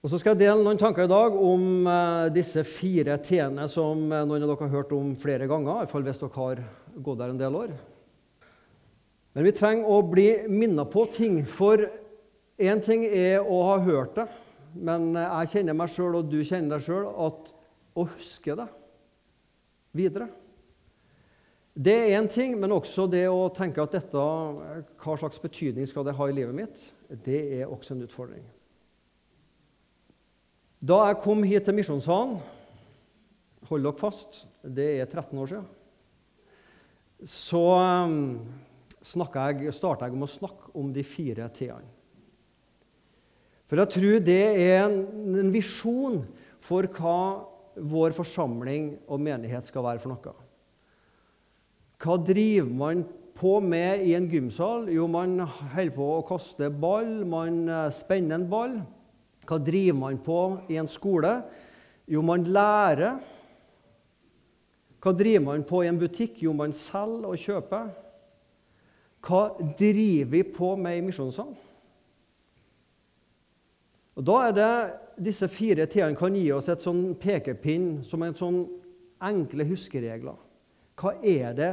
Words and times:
Og 0.00 0.08
Så 0.08 0.16
skal 0.16 0.32
jeg 0.32 0.46
dele 0.46 0.64
noen 0.64 0.78
tanker 0.80 1.04
i 1.04 1.10
dag 1.12 1.34
om 1.36 1.64
eh, 1.84 2.30
disse 2.32 2.62
fire 2.64 3.18
t-ene 3.20 3.66
som 3.68 4.06
eh, 4.08 4.22
noen 4.24 4.46
av 4.46 4.48
dere 4.48 4.64
har 4.64 4.78
hørt 4.78 4.92
om 4.96 5.10
flere 5.20 5.44
ganger, 5.48 5.82
iallfall 5.82 6.06
hvis 6.06 6.20
dere 6.22 6.36
har 6.38 6.60
gått 7.04 7.18
der 7.20 7.32
en 7.34 7.40
del 7.40 7.58
år. 7.58 7.74
Men 9.36 9.44
vi 9.44 9.52
trenger 9.52 9.90
å 9.92 9.98
bli 10.08 10.24
minnet 10.48 10.88
på 10.88 11.02
ting, 11.12 11.42
for 11.44 11.84
én 12.56 12.80
ting 12.80 13.04
er 13.04 13.44
å 13.44 13.58
ha 13.66 13.74
hørt 13.84 14.16
det, 14.16 14.24
men 14.72 15.10
jeg 15.18 15.50
kjenner 15.52 15.76
meg 15.76 15.92
sjøl, 15.92 16.16
og 16.16 16.30
du 16.32 16.38
kjenner 16.38 16.78
deg 16.78 16.86
sjøl, 16.86 17.10
at 17.26 17.50
å 18.00 18.06
huske 18.14 18.54
det 18.56 18.66
videre 19.98 20.30
Det 21.74 21.92
er 21.92 22.14
én 22.16 22.28
ting, 22.30 22.54
men 22.56 22.72
også 22.72 23.04
det 23.10 23.26
å 23.28 23.50
tenke 23.52 23.84
at 23.84 23.98
dette, 23.98 24.16
hva 24.16 25.18
slags 25.20 25.44
betydning 25.44 25.84
skal 25.90 26.08
det 26.08 26.16
ha 26.16 26.30
i 26.30 26.34
livet 26.40 26.56
mitt, 26.56 26.86
det 27.26 27.42
er 27.60 27.68
også 27.68 27.98
en 27.98 28.06
utfordring. 28.08 28.48
Da 30.80 30.96
jeg 31.10 31.20
kom 31.20 31.42
hit 31.44 31.66
til 31.68 31.76
Misjonssalen 31.76 32.38
Hold 33.68 33.84
dere 33.84 34.00
fast, 34.00 34.46
det 34.64 34.86
er 34.98 35.06
13 35.06 35.38
år 35.38 35.50
siden. 35.50 35.66
Så 37.28 37.60
um, 37.60 38.40
starta 39.04 39.44
jeg 39.52 40.16
med 40.16 40.24
å 40.26 40.30
snakke 40.32 40.72
om 40.80 40.88
de 40.90 41.04
fire 41.06 41.46
t-ene. 41.54 41.86
For 43.68 43.78
jeg 43.78 43.92
tror 43.94 44.24
det 44.26 44.40
er 44.64 44.88
en, 44.88 44.96
en 45.38 45.52
visjon 45.54 46.24
for 46.64 46.88
hva 46.96 47.20
vår 47.78 48.16
forsamling 48.16 48.96
og 49.06 49.22
menighet 49.22 49.68
skal 49.68 49.84
være 49.86 50.02
for 50.02 50.16
noe. 50.16 50.32
Hva 52.00 52.16
driver 52.18 52.72
man 52.80 53.04
på 53.38 53.58
med 53.62 54.02
i 54.08 54.16
en 54.18 54.26
gymsal? 54.32 54.88
Jo, 54.90 55.06
man 55.06 55.44
holder 55.44 55.94
på 55.94 56.08
å 56.16 56.24
kaste 56.26 56.72
ball, 56.72 57.20
man 57.28 57.62
eh, 57.68 57.92
spenner 57.94 58.40
en 58.40 58.48
ball. 58.50 58.80
Hva 59.50 59.58
driver 59.58 59.98
man 59.98 60.18
på 60.22 60.40
i 60.70 60.76
en 60.78 60.86
skole? 60.86 61.32
Jo, 62.06 62.22
man 62.22 62.44
lærer. 62.46 63.16
Hva 65.02 65.12
driver 65.16 65.42
man 65.48 65.64
på 65.66 65.80
i 65.82 65.88
en 65.90 65.98
butikk? 65.98 66.36
Jo, 66.44 66.52
man 66.54 66.74
selger 66.76 67.32
og 67.32 67.40
kjøper. 67.40 67.88
Hva 69.26 69.40
driver 69.78 70.30
vi 70.30 70.42
på 70.46 70.68
med 70.78 71.00
i 71.00 71.02
Misjonssalen? 71.02 71.56
Og 74.20 74.26
Da 74.26 74.36
er 74.46 74.54
det 74.54 74.70
disse 75.30 75.48
fire 75.48 75.86
t-ene 75.90 76.18
kan 76.18 76.34
gi 76.36 76.46
oss 76.52 76.68
et 76.68 76.84
sånn 76.84 77.16
pekepinn 77.18 78.04
som 78.06 78.22
en 78.22 78.36
sånn 78.36 78.60
enkle 79.24 79.66
huskeregler. 79.66 80.38
Hva 81.00 81.14
er 81.24 81.56
det 81.56 81.70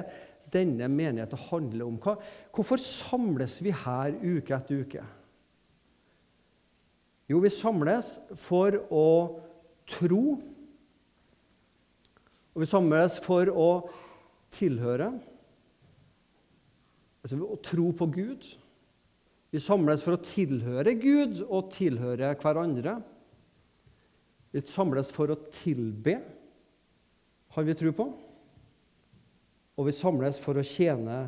denne 0.53 0.87
menigheten 0.89 1.45
handler 1.49 1.85
om? 1.85 2.01
Hva, 2.01 2.15
hvorfor 2.55 2.81
samles 2.81 3.59
vi 3.61 3.75
her 3.75 4.15
uke 4.23 4.55
etter 4.55 4.81
uke? 4.81 5.05
Jo, 7.27 7.41
vi 7.43 7.51
samles 7.51 8.13
for 8.39 8.77
å 8.87 9.07
tro. 9.89 10.37
Og 12.55 12.63
vi 12.63 12.69
samles 12.69 13.17
for 13.23 13.51
å 13.51 13.71
tilhøre. 14.55 15.09
Altså 17.21 17.39
å 17.43 17.59
tro 17.59 17.89
på 17.99 18.07
Gud. 18.15 18.47
Vi 19.51 19.59
samles 19.63 20.03
for 20.03 20.15
å 20.15 20.23
tilhøre 20.23 20.95
Gud 20.99 21.43
og 21.45 21.69
tilhøre 21.75 22.31
hverandre. 22.39 22.97
Vi 24.55 24.63
samles 24.67 25.11
for 25.13 25.31
å 25.31 25.41
tilbe, 25.51 26.15
har 27.51 27.67
vi 27.67 27.75
tro 27.75 27.91
på. 27.95 28.07
Og 29.77 29.89
vi 29.89 29.93
samles 29.95 30.39
for 30.41 30.57
å 30.57 30.65
tjene 30.65 31.25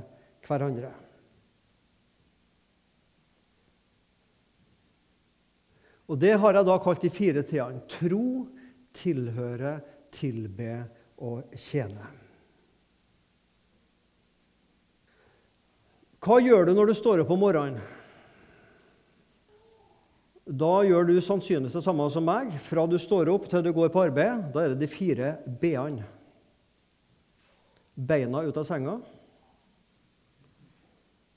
hverandre. 0.47 0.93
Og 6.09 6.17
Det 6.17 6.33
har 6.41 6.57
jeg 6.57 6.65
da 6.65 6.77
kalt 6.81 7.03
de 7.05 7.11
fire 7.13 7.43
t-ene. 7.45 7.83
Tro, 7.89 8.47
tilhøre, 8.97 9.75
tilbe 10.13 10.73
og 11.21 11.53
tjene. 11.53 12.07
Hva 16.19 16.39
gjør 16.43 16.67
du 16.67 16.73
når 16.75 16.89
du 16.89 16.95
står 16.97 17.21
opp 17.23 17.29
om 17.31 17.39
morgenen? 17.45 17.79
Da 20.49 20.79
gjør 20.81 21.05
du 21.05 21.13
sannsynligvis 21.21 21.77
det 21.77 21.83
samme 21.85 22.07
som 22.09 22.25
meg. 22.25 22.55
Fra 22.65 22.87
du 22.89 22.97
står 22.99 23.29
opp 23.29 23.45
til 23.51 23.61
du 23.63 23.69
går 23.75 23.91
på 23.93 24.01
arbeid, 24.07 24.47
da 24.49 24.63
er 24.63 24.73
det 24.73 24.81
de 24.81 24.89
fire 24.89 25.35
b-ene. 25.61 26.07
Beina 27.93 28.41
ut 28.47 28.57
av 28.57 28.65
senga. 28.65 28.97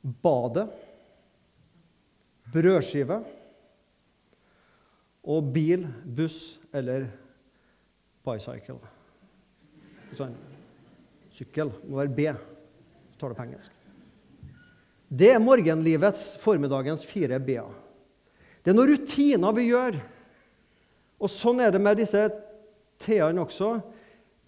Badet. 0.01 0.65
Brødskive 2.53 3.21
og 5.23 5.53
bil, 5.55 5.87
buss 6.05 6.59
eller 6.75 7.07
bicycle. 8.27 8.81
Sånn. 10.19 10.35
Sykkel 11.33 11.71
må 11.89 12.03
være 12.03 12.17
B. 12.17 12.27
Så 13.13 13.21
tar 13.21 13.33
det 13.33 13.39
på 13.39 13.47
engelsk. 13.47 13.79
Det 15.13 15.29
er 15.35 15.43
morgenlivets, 15.45 16.33
formiddagens 16.41 17.05
fire 17.05 17.39
B-er. 17.41 17.71
Det 18.63 18.73
er 18.73 18.77
noen 18.77 18.93
rutiner 18.95 19.57
vi 19.57 19.69
gjør. 19.69 19.99
Og 21.23 21.31
sånn 21.31 21.61
er 21.63 21.73
det 21.75 21.81
med 21.83 22.01
disse 22.01 22.23
T-ene 23.03 23.43
også. 23.43 23.75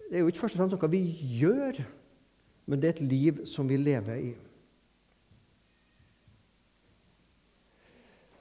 Det 0.07 0.17
er 0.17 0.23
jo 0.23 0.31
ikke 0.31 0.43
først 0.43 0.57
og 0.57 0.63
fremst 0.63 0.75
noe 0.75 0.91
vi 0.91 1.03
gjør, 1.39 1.79
men 2.65 2.81
det 2.81 2.89
er 2.89 2.95
et 2.95 3.05
liv 3.05 3.43
som 3.49 3.69
vi 3.69 3.77
lever 3.79 4.21
i. 4.21 4.33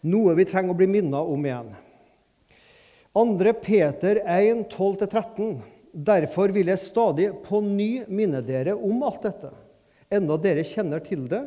Noe 0.04 0.34
vi 0.36 0.44
trenger 0.48 0.74
å 0.74 0.78
bli 0.78 0.88
minnet 0.90 1.32
om 1.34 1.46
igjen. 1.48 1.70
2. 3.14 3.52
Peter 3.62 4.22
1, 4.26 4.70
12-13. 4.70 5.60
Derfor 5.92 6.48
vil 6.48 6.66
jeg 6.66 6.82
stadig 6.82 7.28
på 7.44 7.60
ny 7.62 8.02
minne 8.10 8.40
dere 8.42 8.74
om 8.74 9.04
alt 9.06 9.22
dette, 9.22 9.52
enda 10.10 10.34
dere 10.42 10.64
kjenner 10.66 10.98
til 11.04 11.28
det 11.30 11.44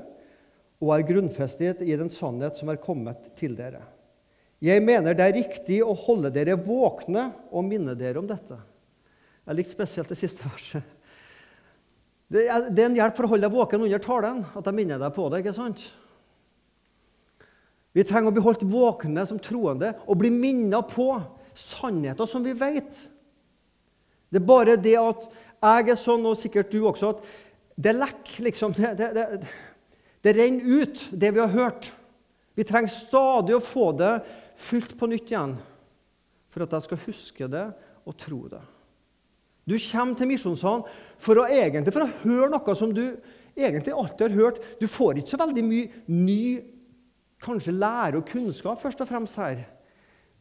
og 0.80 0.94
er 0.94 1.04
grunnfestet 1.10 1.82
i 1.84 1.98
den 2.00 2.08
sannhet 2.14 2.56
som 2.56 2.72
er 2.72 2.80
kommet 2.80 3.28
til 3.36 3.58
dere. 3.58 3.82
Jeg 4.64 4.80
mener 4.86 5.18
det 5.18 5.26
er 5.26 5.36
riktig 5.36 5.82
å 5.84 5.92
holde 6.08 6.32
dere 6.32 6.56
våkne 6.56 7.28
og 7.52 7.68
minne 7.68 7.98
dere 8.00 8.24
om 8.24 8.30
dette. 8.30 8.56
Jeg 9.44 9.60
likte 9.60 9.76
spesielt 9.76 10.14
det 10.14 10.22
siste 10.22 10.48
verset. 10.48 10.96
Det 12.32 12.48
er, 12.48 12.72
det 12.72 12.84
er 12.84 12.90
en 12.94 12.96
hjelp 13.02 13.20
for 13.20 13.28
å 13.28 13.34
holde 13.34 13.44
deg 13.44 13.56
våken 13.60 13.84
under 13.84 14.04
talen, 14.04 14.46
at 14.56 14.64
jeg 14.64 14.76
minner 14.80 15.04
deg 15.04 15.12
på 15.16 15.28
det. 15.32 15.44
ikke 15.44 15.56
sant? 15.60 15.84
Vi 17.92 18.08
trenger 18.08 18.32
å 18.32 18.36
bli 18.36 18.44
holdt 18.46 18.64
våkne 18.68 19.28
som 19.28 19.40
troende 19.42 19.98
og 20.06 20.20
bli 20.22 20.32
minnet 20.32 20.96
på 20.96 21.12
sannheter 21.58 22.30
som 22.30 22.46
vi 22.46 22.54
vet. 22.58 23.00
Det 24.30 24.42
er 24.42 24.48
bare 24.48 24.78
det 24.80 24.98
at 25.00 25.28
jeg 25.58 25.90
er 25.90 26.00
sånn, 26.00 26.26
og 26.30 26.38
sikkert 26.38 26.72
du 26.72 26.84
også, 26.86 27.16
at 27.16 27.78
det 27.78 27.94
lekker, 27.98 28.44
liksom. 28.46 28.74
Det, 28.78 28.94
det, 29.00 29.10
det, 29.16 29.42
det 30.26 30.34
renner 30.38 30.84
ut, 30.84 31.08
det 31.12 31.32
vi 31.34 31.42
har 31.42 31.54
hørt. 31.54 31.92
Vi 32.58 32.66
trenger 32.66 32.94
stadig 32.94 33.56
å 33.58 33.64
få 33.64 33.92
det 33.98 34.16
fylt 34.58 34.96
på 34.98 35.10
nytt 35.10 35.30
igjen 35.30 35.56
for 36.50 36.66
at 36.66 36.74
jeg 36.74 36.88
skal 36.88 37.04
huske 37.06 37.50
det 37.54 37.68
og 38.08 38.16
tro 38.18 38.40
det. 38.50 38.64
Du 39.68 39.76
kommer 39.76 40.18
til 40.18 40.30
misjonssalen 40.32 40.86
for 41.22 41.42
å, 41.42 41.46
egentlig, 41.52 41.94
for 41.94 42.08
å 42.08 42.14
høre 42.24 42.50
noe 42.54 42.76
som 42.80 42.94
du 42.96 43.04
egentlig 43.58 43.94
alltid 43.94 44.30
har 44.30 44.38
hørt. 44.38 44.62
Du 44.80 44.88
får 44.90 45.20
ikke 45.20 45.36
så 45.36 45.42
veldig 45.42 45.66
mye 45.68 46.04
ny 46.10 46.42
kanskje 47.44 47.76
lære 47.76 48.22
og 48.22 48.30
kunnskap 48.30 48.82
først 48.82 49.04
og 49.04 49.10
fremst 49.10 49.38
her. 49.42 49.66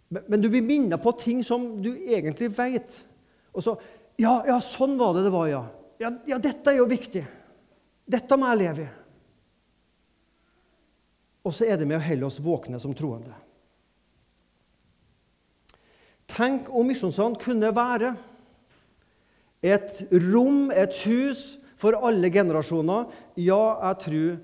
Men 0.08 0.42
du 0.42 0.48
blir 0.50 0.62
minnet 0.62 1.02
på 1.02 1.12
ting 1.18 1.42
som 1.44 1.82
du 1.82 1.90
egentlig 1.94 2.52
vet. 2.54 3.00
Og 3.56 3.64
så 3.64 3.74
ja, 4.20 4.38
ja, 4.46 4.60
sånn 4.64 4.94
var 5.00 5.16
det 5.16 5.26
det 5.26 5.32
var, 5.34 5.48
ja. 5.50 5.64
ja. 6.00 6.12
ja. 6.28 6.38
dette 6.40 6.72
er 6.72 6.80
jo 6.80 6.86
viktig. 6.88 7.24
Dette 8.06 8.38
må 8.38 8.48
jeg 8.52 8.62
leve 8.62 8.86
i. 8.86 8.92
Og 11.46 11.54
så 11.54 11.66
er 11.68 11.78
det 11.78 11.86
med 11.86 11.98
å 11.98 12.06
holde 12.06 12.26
oss 12.26 12.40
våkne 12.42 12.78
som 12.82 12.94
troende. 12.96 13.34
Tenk 16.30 16.70
om 16.74 16.88
Misjonssand 16.90 17.38
kunne 17.38 17.70
være 17.74 18.16
et 19.66 20.02
rom, 20.26 20.72
et 20.74 20.96
hus, 21.06 21.54
for 21.76 21.92
alle 22.08 22.30
generasjoner. 22.32 23.10
Ja, 23.36 23.76
jeg 23.88 23.98
tror 24.00 24.36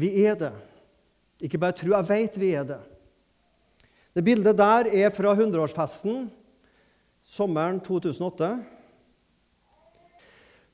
vi 0.00 0.10
er 0.24 0.38
det. 0.40 0.52
Ikke 1.44 1.60
bare 1.60 1.76
tro, 1.76 1.92
jeg 1.92 2.08
vet 2.08 2.38
vi 2.40 2.54
er 2.56 2.64
det. 2.68 2.80
Det 4.20 4.26
bildet 4.26 4.58
der 4.58 4.84
er 4.92 5.08
fra 5.16 5.30
100-årsfesten 5.32 6.26
sommeren 7.24 7.78
2008. 7.80 8.50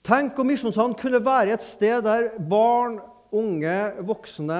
Tenk 0.03 0.43
om 0.43 0.51
Misjonssand 0.51 0.97
kunne 0.99 1.21
være 1.23 1.55
et 1.55 1.63
sted 1.63 2.03
der 2.03 2.27
barn, 2.43 2.99
unge, 3.31 3.77
voksne 4.03 4.59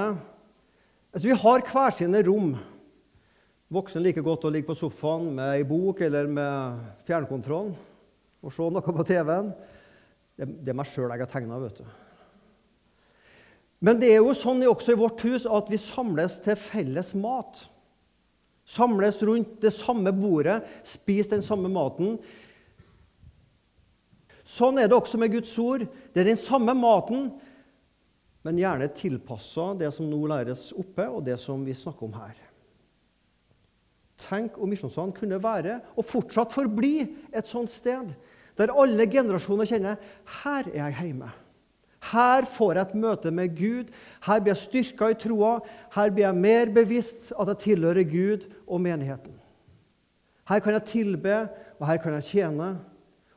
altså 1.11 1.25
Vi 1.27 1.41
har 1.43 1.67
hver 1.67 1.99
sine 1.99 2.23
rom. 2.31 2.55
Voksne 3.75 4.07
liker 4.07 4.23
godt 4.23 4.47
å 4.47 4.55
ligge 4.55 4.71
på 4.71 4.79
sofaen 4.79 5.33
med 5.35 5.57
ei 5.57 5.67
bok 5.67 6.07
eller 6.07 6.31
med 6.31 6.81
fjernkontrollen 7.11 7.75
og 8.39 8.55
se 8.55 8.71
noe 8.71 8.99
på 9.03 9.11
TV-en. 9.11 9.55
Det, 10.39 10.53
det 10.63 10.71
er 10.71 10.79
meg 10.79 10.95
sjøl 10.95 11.11
jeg 11.11 11.27
har 11.27 11.35
tegna, 11.35 11.59
vet 11.59 11.83
du. 11.83 11.87
Men 13.83 13.99
det 13.99 14.15
er 14.15 14.21
jo 14.23 14.31
sånn 14.31 14.63
også 14.63 14.95
i 14.95 15.07
vårt 15.09 15.27
hus 15.27 15.51
at 15.51 15.75
vi 15.75 15.89
samles 15.91 16.39
til 16.47 16.55
felles 16.71 17.17
mat. 17.19 17.67
Samles 18.67 19.21
rundt 19.23 19.61
det 19.63 19.71
samme 19.77 20.11
bordet, 20.15 20.59
spis 20.87 21.31
den 21.31 21.45
samme 21.47 21.71
maten. 21.71 22.17
Sånn 24.47 24.81
er 24.83 24.91
det 24.91 24.97
også 24.99 25.21
med 25.23 25.33
Guds 25.35 25.53
ord. 25.63 25.87
Det 26.13 26.23
er 26.23 26.33
den 26.33 26.41
samme 26.41 26.75
maten, 26.75 27.29
men 28.47 28.59
gjerne 28.59 28.91
tilpassa 28.95 29.73
det 29.79 29.93
som 29.95 30.11
nå 30.11 30.19
læres 30.31 30.69
oppe, 30.75 31.07
og 31.07 31.25
det 31.27 31.39
som 31.43 31.63
vi 31.67 31.75
snakker 31.75 32.07
om 32.07 32.19
her. 32.19 32.35
Tenk 34.27 34.57
om 34.59 34.71
Misjonssalen 34.71 35.15
kunne 35.15 35.39
være, 35.43 35.81
og 35.95 36.07
fortsatt 36.09 36.55
forbli, 36.55 36.95
et 37.31 37.51
sånt 37.51 37.71
sted 37.71 38.15
der 38.57 38.73
alle 38.73 39.05
generasjoner 39.13 39.69
kjenner 39.69 39.99
her 40.41 40.71
er 40.73 40.79
jeg 40.87 41.11
hjemme. 41.11 41.29
Her 42.13 42.47
får 42.49 42.77
jeg 42.77 42.87
et 42.87 42.99
møte 43.03 43.33
med 43.35 43.55
Gud. 43.59 43.91
Her 44.27 44.43
blir 44.43 44.55
jeg 44.55 44.63
styrka 44.63 45.11
i 45.13 45.19
troa. 45.19 45.59
Her 45.97 46.13
blir 46.13 46.27
jeg 46.29 46.43
mer 46.43 46.73
bevisst 46.75 47.33
at 47.35 47.53
jeg 47.53 47.63
tilhører 47.65 48.07
Gud 48.09 48.47
og 48.67 48.83
menigheten. 48.85 49.35
Her 50.47 50.63
kan 50.63 50.77
jeg 50.77 50.91
tilbe, 50.93 51.39
og 51.81 51.87
her 51.89 51.99
kan 52.03 52.15
jeg 52.19 52.29
tjene. 52.31 52.69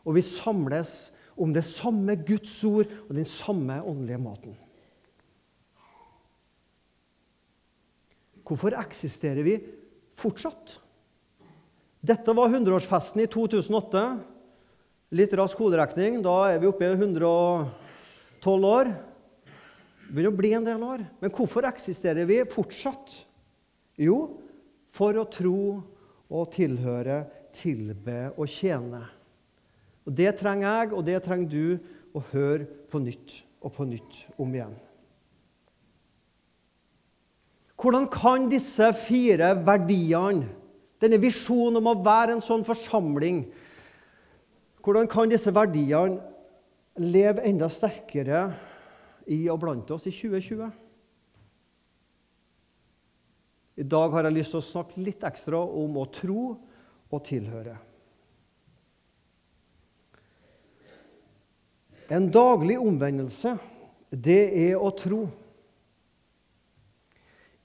Og 0.06 0.18
vi 0.18 0.25
samles 0.25 1.10
om 1.39 1.54
det 1.56 1.63
samme 1.66 2.18
Guds 2.27 2.57
ord 2.68 2.89
og 3.07 3.16
den 3.16 3.27
samme 3.27 3.80
åndelige 3.81 4.21
maten. 4.21 4.57
Hvorfor 8.50 8.74
eksisterer 8.81 9.45
vi 9.45 9.60
fortsatt? 10.18 10.80
Dette 12.01 12.33
var 12.33 12.50
100-årsfesten 12.50 13.21
i 13.21 13.30
2008. 13.30 14.04
Litt 15.19 15.33
rask 15.38 15.60
hoderekning. 15.62 16.18
Da 16.25 16.36
er 16.54 16.62
vi 16.62 16.69
oppe 16.69 16.88
i 16.88 16.98
112 18.40 18.66
år. 18.66 18.92
Det 20.08 20.16
begynner 20.16 20.32
å 20.32 20.40
bli 20.40 20.54
en 20.58 20.66
del 20.66 20.84
år. 20.84 21.04
Men 21.22 21.34
hvorfor 21.36 21.68
eksisterer 21.70 22.26
vi 22.26 22.42
fortsatt? 22.50 23.14
Jo, 24.00 24.40
for 24.96 25.18
å 25.20 25.28
tro 25.30 25.62
og 26.30 26.52
tilhøre, 26.54 27.24
tilbe 27.54 28.30
og 28.38 28.50
tjene. 28.50 29.04
Og 30.08 30.16
Det 30.16 30.32
trenger 30.40 30.68
jeg, 30.68 30.94
og 30.94 31.06
det 31.06 31.24
trenger 31.24 31.50
du, 31.52 31.66
å 32.18 32.24
høre 32.32 32.66
på 32.90 32.98
nytt 33.04 33.36
og 33.62 33.74
på 33.76 33.86
nytt 33.86 34.24
om 34.42 34.54
igjen. 34.56 34.74
Hvordan 37.80 38.08
kan 38.10 38.48
disse 38.50 38.88
fire 38.98 39.52
verdiene, 39.62 40.48
denne 41.00 41.20
visjonen 41.22 41.78
om 41.80 41.92
å 41.92 42.00
være 42.04 42.34
en 42.34 42.44
sånn 42.44 42.66
forsamling, 42.66 43.44
hvordan 44.84 45.08
kan 45.12 45.30
disse 45.30 45.54
verdiene 45.54 46.18
leve 47.00 47.44
enda 47.48 47.69
sterkere 47.72 48.44
i 49.31 49.46
og 49.51 49.62
blant 49.63 49.92
oss 49.96 50.07
i 50.10 50.13
2020? 50.13 50.69
I 53.80 53.86
dag 53.88 54.12
har 54.12 54.28
jeg 54.28 54.36
lyst 54.36 54.51
til 54.51 54.60
å 54.60 54.66
snakke 54.66 55.04
litt 55.06 55.24
ekstra 55.24 55.60
om 55.63 56.00
å 56.01 56.07
tro 56.12 56.42
og 57.10 57.22
tilhøre. 57.24 57.78
En 62.10 62.25
daglig 62.34 62.75
omvendelse, 62.81 63.54
det 64.10 64.42
er 64.57 64.81
å 64.81 64.90
tro. 64.98 65.22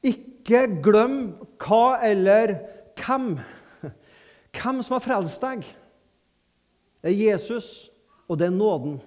Ikke 0.04 0.66
glem 0.84 1.16
hva 1.64 1.96
eller 2.04 2.58
hvem. 3.00 3.32
Hvem 4.54 4.82
som 4.84 4.94
har 4.94 5.02
frelst 5.02 5.42
deg. 5.42 5.64
Det 7.02 7.10
er 7.10 7.22
Jesus, 7.32 7.88
og 8.28 8.38
det 8.38 8.50
er 8.50 8.54
nåden. 8.54 9.00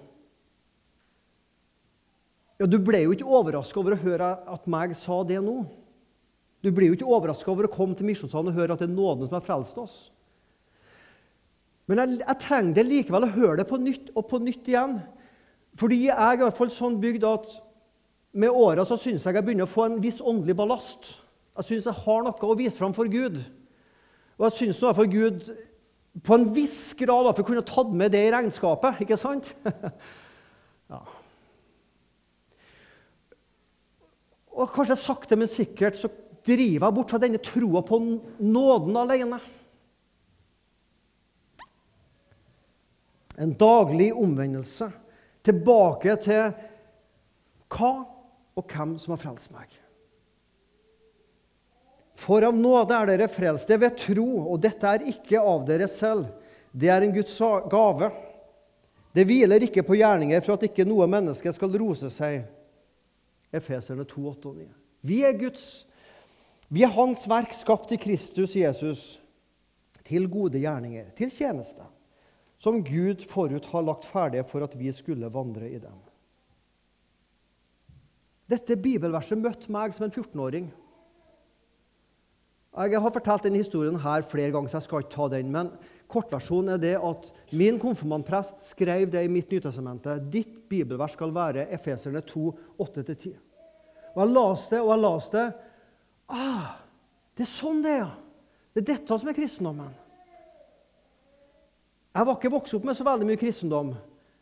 Ja, 2.58 2.66
Du 2.66 2.78
ble 2.82 3.04
jo 3.04 3.14
ikke 3.14 3.28
overraska 3.28 3.80
over 3.80 3.94
å 3.94 4.02
høre 4.02 4.32
at 4.50 4.66
meg 4.70 4.94
sa 4.98 5.20
det 5.26 5.38
nå. 5.44 5.60
Du 6.64 6.72
blir 6.74 6.90
jo 6.90 6.96
ikke 6.98 7.06
overraska 7.06 7.52
over 7.52 7.68
å 7.68 7.72
komme 7.72 7.94
til 7.94 8.08
misjonssalen 8.08 8.50
og 8.50 8.58
høre 8.58 8.74
at 8.74 8.82
det 8.82 8.88
er 8.88 8.96
nåden 8.96 9.28
som 9.28 9.38
har 9.38 9.46
frelst 9.46 9.78
oss. 9.78 9.98
Men 11.88 12.02
jeg, 12.02 12.18
jeg 12.24 12.40
trenger 12.42 12.74
det 12.76 12.84
likevel 12.88 13.28
å 13.28 13.36
høre 13.36 13.60
det 13.60 13.68
på 13.70 13.78
nytt 13.80 14.10
og 14.12 14.26
på 14.28 14.40
nytt 14.42 14.66
igjen. 14.68 14.98
Fordi 15.78 16.02
jeg 16.08 16.16
er 16.18 16.34
i 16.34 16.42
hvert 16.42 16.58
fall 16.58 16.72
sånn 16.74 16.98
bygd 17.00 17.24
at 17.28 17.54
med 18.38 18.52
åra 18.52 18.84
så 18.86 18.98
syns 19.00 19.24
jeg 19.24 19.38
jeg 19.38 19.46
begynner 19.46 19.68
å 19.68 19.70
få 19.70 19.86
en 19.86 20.00
viss 20.02 20.18
åndelig 20.20 20.58
ballast. 20.58 21.14
Jeg 21.58 21.70
syns 21.70 21.88
jeg 21.88 22.02
har 22.04 22.26
noe 22.26 22.50
å 22.50 22.58
vise 22.58 22.76
fram 22.76 22.92
for 22.94 23.08
Gud. 23.10 23.38
Og 24.38 24.48
jeg 24.48 24.56
syns 24.58 24.82
for 24.82 25.10
Gud 25.10 25.46
på 26.24 26.34
en 26.34 26.48
viss 26.54 26.92
grad 26.98 27.38
kunne 27.46 27.64
tatt 27.66 27.94
med 27.94 28.12
det 28.12 28.24
i 28.26 28.34
regnskapet, 28.34 29.04
ikke 29.04 29.18
sant? 29.20 29.50
ja. 30.92 31.00
Og 34.58 34.72
kanskje 34.74 34.98
sakte, 34.98 35.38
men 35.38 35.50
sikkert 35.50 35.98
så 35.98 36.10
driver 36.46 36.88
jeg 36.88 36.96
bort 36.96 37.12
fra 37.12 37.20
denne 37.22 37.40
troa 37.42 37.82
på 37.86 38.00
nåden 38.42 38.98
alene. 38.98 39.38
En 43.38 43.52
daglig 43.54 44.10
omvendelse 44.18 44.88
tilbake 45.46 46.16
til 46.24 46.48
hva 47.70 47.92
og 48.58 48.72
hvem 48.72 48.96
som 48.98 49.14
har 49.14 49.22
frelst 49.22 49.52
meg. 49.54 49.70
For 52.18 52.42
av 52.42 52.56
nåde 52.58 52.96
er 52.96 53.12
dere 53.12 53.30
frelst, 53.30 53.68
det 53.70 53.78
ved 53.78 53.94
tro, 54.00 54.26
og 54.50 54.58
dette 54.64 54.90
er 54.90 55.06
ikke 55.06 55.38
av 55.38 55.62
dere 55.68 55.86
selv. 55.86 56.32
Det 56.74 56.90
er 56.90 57.06
en 57.06 57.14
Guds 57.14 57.36
gave. 57.70 58.10
Det 59.14 59.24
hviler 59.28 59.62
ikke 59.68 59.84
på 59.86 60.00
gjerninger 60.00 60.42
for 60.42 60.56
at 60.56 60.66
ikke 60.66 60.86
noe 60.88 61.06
menneske 61.10 61.52
skal 61.54 61.78
rose 61.78 62.10
seg. 62.10 62.42
Efeserne 63.52 64.04
2, 64.04 64.26
8 64.28 64.50
og 64.50 64.56
9. 64.56 64.66
Vi 65.08 65.22
er 65.24 65.36
Guds. 65.38 65.86
Vi 66.68 66.82
er 66.84 66.92
Hans 66.92 67.24
verk 67.28 67.54
skapt 67.56 67.92
i 67.96 68.00
Kristus 68.00 68.56
Jesus 68.56 69.04
til 70.04 70.28
gode 70.28 70.60
gjerninger, 70.60 71.10
til 71.16 71.32
tjeneste 71.32 71.86
som 72.58 72.82
Gud 72.82 73.22
forut 73.30 73.68
har 73.70 73.86
lagt 73.86 74.06
ferdige 74.08 74.44
for 74.46 74.64
at 74.66 74.74
vi 74.78 74.90
skulle 74.92 75.30
vandre 75.32 75.70
i 75.70 75.78
dem. 75.78 75.96
Dette 78.48 78.78
bibelverset 78.80 79.38
møtte 79.38 79.70
meg 79.72 79.94
som 79.94 80.08
en 80.08 80.14
14-åring. 80.14 80.68
Jeg 82.78 83.02
har 83.02 83.12
fortalt 83.12 83.44
denne 83.44 83.60
historien 83.60 83.98
her 84.00 84.24
flere 84.26 84.52
ganger, 84.54 84.70
så 84.70 84.78
jeg 84.78 84.86
skal 84.86 85.04
ikke 85.04 85.14
ta 85.14 85.28
den. 85.32 85.52
Men 85.52 85.70
kortversjonen 86.08 86.74
er 86.76 86.82
det 86.82 86.94
at 86.96 87.28
min 87.56 87.78
konfirmantprest 87.80 88.64
skrev 88.70 89.10
det 89.12 89.24
i 89.24 89.30
mitt 89.32 89.50
Nytestamentet. 89.52 90.26
Ditt 90.32 90.56
bibelvers 90.68 91.14
skal 91.16 91.32
være 91.34 91.68
Efeserne 91.74 92.22
2, 92.24 92.48
8-10. 92.80 93.36
Og 94.14 94.22
jeg 94.22 94.34
leste 94.34 94.74
det, 94.74 94.82
og 94.82 94.92
jeg 94.94 95.04
leste 95.04 95.38
det. 95.38 95.48
Ah, 96.28 96.76
det 97.36 97.44
er 97.44 97.52
sånn 97.52 97.84
det 97.84 97.94
er. 98.00 98.12
Det 98.74 98.82
er 98.82 98.90
dette 98.94 99.18
som 99.20 99.30
er 99.30 99.36
kristendommen. 99.36 99.96
Jeg 102.18 102.26
var 102.26 102.34
ikke 102.34 102.50
vokst 102.50 102.74
opp 102.74 102.86
med 102.88 102.96
så 102.98 103.04
veldig 103.06 103.26
mye 103.28 103.38
kristendom. 103.38 103.92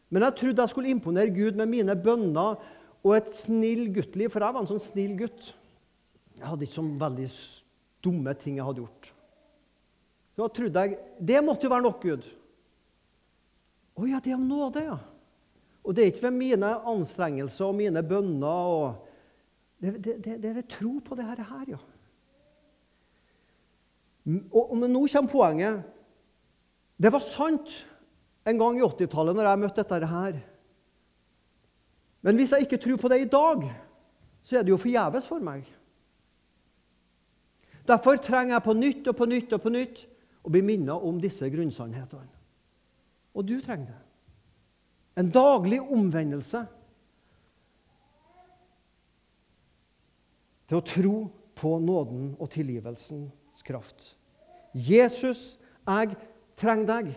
Men 0.09 0.25
jeg 0.25 0.37
trodde 0.39 0.65
jeg 0.65 0.73
skulle 0.73 0.93
imponere 0.95 1.35
Gud 1.35 1.59
med 1.59 1.69
mine 1.69 1.97
bønner 1.99 2.61
og 3.03 3.13
et 3.17 3.29
snill 3.37 3.89
guttliv, 3.95 4.31
for 4.33 4.43
jeg 4.43 4.55
var 4.55 4.63
en 4.63 4.71
sånn 4.71 4.83
snill 4.83 5.13
gutt. 5.19 5.51
Jeg 6.39 6.47
hadde 6.47 6.67
ikke 6.67 6.79
sånn 6.79 6.95
veldig 7.01 7.27
dumme 8.07 8.35
ting 8.39 8.57
jeg 8.57 8.67
hadde 8.67 8.85
gjort. 8.85 9.11
Da 10.37 10.49
trodde 10.53 10.83
jeg 10.85 10.99
Det 11.19 11.45
måtte 11.45 11.67
jo 11.67 11.73
være 11.73 11.87
nok, 11.87 12.03
Gud. 12.03 12.27
Å 13.97 14.07
ja, 14.11 14.21
det 14.21 14.33
er 14.35 14.37
om 14.37 14.49
nåde, 14.49 14.85
ja. 14.85 14.99
Og 15.87 15.95
det 15.95 16.03
er 16.03 16.11
ikke 16.11 16.27
ved 16.27 16.37
mine 16.37 16.71
anstrengelser 16.91 17.69
og 17.71 17.79
mine 17.79 18.03
bønner. 18.05 18.73
og 18.77 19.07
Det, 19.81 19.95
det, 20.05 20.17
det, 20.25 20.41
det 20.43 20.57
er 20.57 20.67
tro 20.69 20.99
på 21.05 21.17
det 21.17 21.25
her, 21.25 21.45
ja. 21.69 21.79
Og, 24.27 24.75
men 24.77 24.91
nå 24.91 25.07
kommer 25.07 25.31
poenget. 25.31 25.85
Det 26.99 27.13
var 27.13 27.23
sant 27.23 27.73
en 28.47 28.59
gang 28.59 28.79
i 28.79 28.85
80-tallet 28.85 29.37
når 29.37 29.49
jeg 29.49 29.63
møtte 29.63 29.85
dette 29.85 30.11
her. 30.11 30.39
Men 32.27 32.41
hvis 32.41 32.53
jeg 32.53 32.67
ikke 32.67 32.81
tror 32.83 32.99
på 32.99 33.11
det 33.13 33.21
i 33.23 33.31
dag, 33.31 33.63
så 34.43 34.59
er 34.59 34.67
det 34.67 34.73
jo 34.73 34.81
forgjeves 34.81 35.29
for 35.31 35.43
meg. 35.43 35.67
Derfor 37.87 38.19
trenger 38.19 38.57
jeg 38.57 38.67
på 38.67 38.75
nytt 38.75 39.09
og 39.13 39.17
på 39.17 39.29
nytt 39.31 39.55
og 39.55 39.63
på 39.63 39.71
nytt 39.71 40.05
å 40.47 40.53
bli 40.53 40.63
minnet 40.63 41.03
om 41.03 41.19
disse 41.21 41.49
grunnsannhetene. 41.51 42.31
Og 43.37 43.45
du 43.45 43.59
trenger 43.61 43.91
det. 43.91 44.03
En 45.21 45.31
daglig 45.33 45.81
omvendelse 45.83 46.63
til 50.69 50.79
å 50.79 50.87
tro 50.87 51.17
på 51.57 51.77
nåden 51.81 52.35
og 52.39 52.51
tilgivelsens 52.53 53.65
kraft. 53.67 54.13
Jesus, 54.77 55.57
jeg 55.87 56.17
trenger 56.59 56.91
deg. 56.91 57.11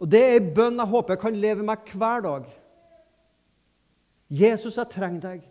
Og 0.00 0.10
det 0.10 0.22
er 0.24 0.36
ei 0.38 0.44
bønn 0.56 0.80
jeg 0.80 0.92
håper 0.92 1.14
jeg 1.14 1.22
kan 1.22 1.40
leve 1.44 1.66
med 1.66 1.94
hver 1.94 2.24
dag. 2.24 2.50
Jesus, 4.32 4.78
jeg 4.80 4.90
trenger 4.90 5.26
deg. 5.26 5.48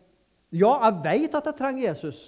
Ja, 0.51 0.73
jeg 0.87 1.03
vet 1.05 1.35
at 1.37 1.47
jeg 1.47 1.59
trenger 1.59 1.85
Jesus, 1.85 2.21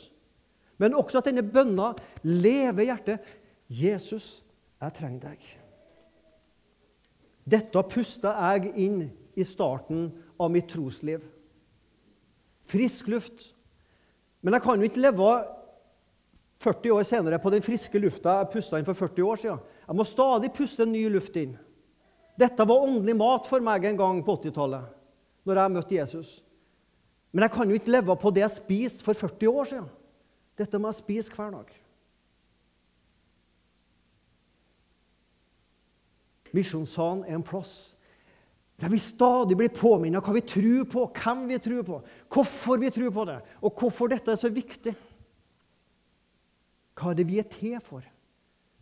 men 0.79 0.95
også 0.95 1.19
at 1.19 1.27
denne 1.27 1.43
bønna 1.43 1.91
lever 2.23 2.85
i 2.85 2.87
hjertet. 2.87 3.33
Jesus, 3.67 4.43
jeg 4.81 4.95
trenger 4.97 5.29
deg. 5.31 5.45
Dette 7.43 7.83
pusta 7.91 8.33
jeg 8.53 8.71
inn 8.79 9.01
i 9.35 9.45
starten 9.47 10.07
av 10.39 10.51
mitt 10.53 10.69
trosliv. 10.71 11.23
Frisk 12.69 13.09
luft. 13.11 13.51
Men 14.43 14.55
jeg 14.55 14.63
kan 14.63 14.79
jo 14.79 14.87
ikke 14.87 15.03
leve 15.03 15.33
40 16.63 16.95
år 16.95 17.03
senere 17.07 17.39
på 17.43 17.51
den 17.51 17.63
friske 17.63 17.99
lufta 17.99 18.39
jeg 18.39 18.51
pusta 18.53 18.79
inn 18.79 18.87
for 18.87 18.97
40 18.97 19.27
år 19.27 19.41
siden. 19.41 19.61
Jeg 19.83 19.99
må 19.99 20.07
stadig 20.07 20.51
puste 20.55 20.87
ny 20.87 21.03
luft 21.11 21.35
inn. 21.39 21.57
Dette 22.39 22.65
var 22.65 22.87
åndelig 22.87 23.15
mat 23.19 23.47
for 23.47 23.63
meg 23.63 23.85
en 23.85 23.99
gang 23.99 24.21
på 24.25 24.37
80-tallet, 24.39 24.87
når 25.45 25.59
jeg 25.59 25.73
møtte 25.75 25.97
Jesus. 25.99 26.31
Men 27.33 27.45
jeg 27.45 27.53
kan 27.53 27.69
jo 27.69 27.77
ikke 27.77 27.93
leve 27.93 28.15
på 28.19 28.31
det 28.33 28.45
jeg 28.45 28.55
spiste 28.55 29.05
for 29.05 29.17
40 29.17 29.51
år 29.51 29.69
siden. 29.69 29.89
Dette 30.57 30.79
må 30.79 30.89
jeg 30.89 31.01
spise 31.01 31.33
hver 31.35 31.51
dag. 31.53 31.69
Misjonssalen 36.53 37.25
er 37.27 37.37
en 37.37 37.45
plass 37.45 37.93
der 38.83 38.89
vi 38.89 38.99
stadig 38.99 39.55
blir 39.55 39.71
påminnet 39.71 40.25
hva 40.25 40.33
vi 40.35 40.41
tror 40.49 40.87
på, 40.89 41.03
hvem 41.15 41.43
vi 41.47 41.59
tror 41.61 41.83
på, 41.87 41.99
hvorfor 42.33 42.79
vi 42.81 42.89
tror 42.91 43.11
på 43.15 43.25
det, 43.29 43.37
og 43.61 43.79
hvorfor 43.79 44.09
dette 44.11 44.33
er 44.33 44.39
så 44.41 44.49
viktig. 44.51 44.95
Hva 46.97 47.11
er 47.11 47.19
det 47.19 47.27
vi 47.29 47.39
er 47.39 47.47
til 47.47 47.77
for? 47.85 48.03